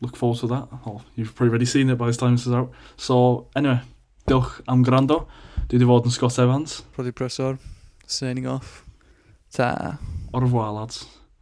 look 0.00 0.16
forward 0.16 0.38
to 0.40 0.46
that. 0.48 0.68
Well, 0.84 1.04
you've 1.14 1.34
probably 1.34 1.50
already 1.50 1.66
seen 1.66 1.90
it 1.90 1.96
by 1.96 2.06
this 2.06 2.16
time 2.16 2.36
this 2.36 2.46
is 2.46 2.52
out. 2.52 2.70
So, 2.96 3.48
anyway, 3.56 3.80
diolch 4.26 4.60
am 4.68 4.84
gwrando. 4.84 5.26
Dwi 5.66 5.80
wedi 5.80 5.88
fod 5.88 6.06
yn 6.06 6.14
Scott 6.14 6.38
Evans. 6.38 6.82
Roddy 6.96 7.12
Presor, 7.12 7.58
signing 8.06 8.46
off. 8.46 8.84
Ta. 9.50 9.98
Au 10.32 10.40
revoir, 10.40 10.72
lads. 10.72 11.06